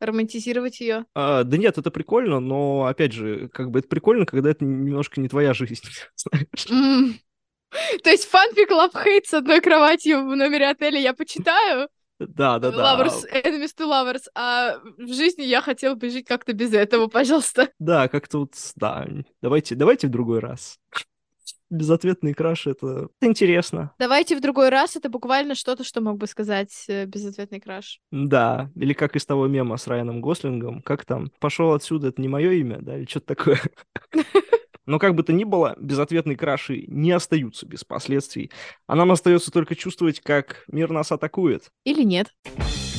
Романтизировать 0.00 0.80
ее? 0.80 1.04
А, 1.14 1.44
да 1.44 1.56
нет, 1.56 1.78
это 1.78 1.90
прикольно, 1.90 2.40
но 2.40 2.86
опять 2.86 3.12
же, 3.12 3.48
как 3.48 3.70
бы 3.70 3.80
это 3.80 3.88
прикольно, 3.88 4.24
когда 4.24 4.50
это 4.50 4.64
немножко 4.64 5.20
не 5.20 5.28
твоя 5.28 5.52
жизнь. 5.52 5.84
Mm. 6.70 7.14
То 8.02 8.10
есть 8.10 8.26
фанфик 8.26 8.70
Love 8.70 8.94
Hate 8.94 9.24
с 9.24 9.34
одной 9.34 9.60
кроватью 9.60 10.26
в 10.26 10.36
номере 10.36 10.68
отеля 10.68 10.98
я 10.98 11.14
почитаю, 11.14 11.88
да, 12.18 12.58
да, 12.58 12.70
да. 12.70 12.96
Lovers, 12.96 13.24
enemies 13.32 13.74
to 13.76 13.88
lovers. 13.88 14.22
А 14.34 14.78
в 14.98 15.12
жизни 15.12 15.42
я 15.42 15.60
хотел 15.60 15.96
бы 15.96 16.10
жить 16.10 16.26
как-то 16.26 16.52
без 16.52 16.72
этого, 16.72 17.08
пожалуйста. 17.08 17.68
Да, 17.78 18.08
как-то 18.08 18.40
вот, 18.40 18.54
да. 18.76 19.06
Давайте, 19.40 19.74
давайте 19.74 20.06
в 20.06 20.10
другой 20.10 20.38
раз. 20.38 20.78
Безответный 21.68 22.34
краш 22.34 22.66
это 22.66 23.08
интересно. 23.22 23.92
Давайте 23.98 24.36
в 24.36 24.40
другой 24.40 24.68
раз. 24.68 24.94
Это 24.94 25.08
буквально 25.08 25.54
что-то, 25.54 25.84
что 25.84 26.00
мог 26.02 26.18
бы 26.18 26.26
сказать 26.26 26.84
э, 26.86 27.06
безответный 27.06 27.60
краш. 27.60 28.00
Да, 28.10 28.70
или 28.76 28.92
как 28.92 29.16
из 29.16 29.24
того 29.24 29.46
мема 29.46 29.78
с 29.78 29.86
Райаном 29.86 30.20
Гослингом. 30.20 30.82
Как 30.82 31.04
там? 31.06 31.30
Пошел 31.40 31.72
отсюда, 31.72 32.08
это 32.08 32.20
не 32.20 32.28
мое 32.28 32.52
имя, 32.52 32.78
да, 32.80 32.98
или 32.98 33.06
что-то 33.06 33.34
такое. 33.34 33.60
Но 34.86 34.98
как 34.98 35.14
бы 35.14 35.22
то 35.22 35.32
ни 35.32 35.44
было, 35.44 35.74
безответные 35.78 36.36
краши 36.36 36.84
не 36.88 37.12
остаются 37.12 37.66
без 37.66 37.84
последствий. 37.84 38.50
А 38.86 38.94
нам 38.94 39.12
остается 39.12 39.50
только 39.50 39.76
чувствовать, 39.76 40.20
как 40.20 40.64
мир 40.68 40.90
нас 40.90 41.12
атакует. 41.12 41.70
Или 41.84 42.02
нет. 42.02 42.28
Нет. 42.56 42.91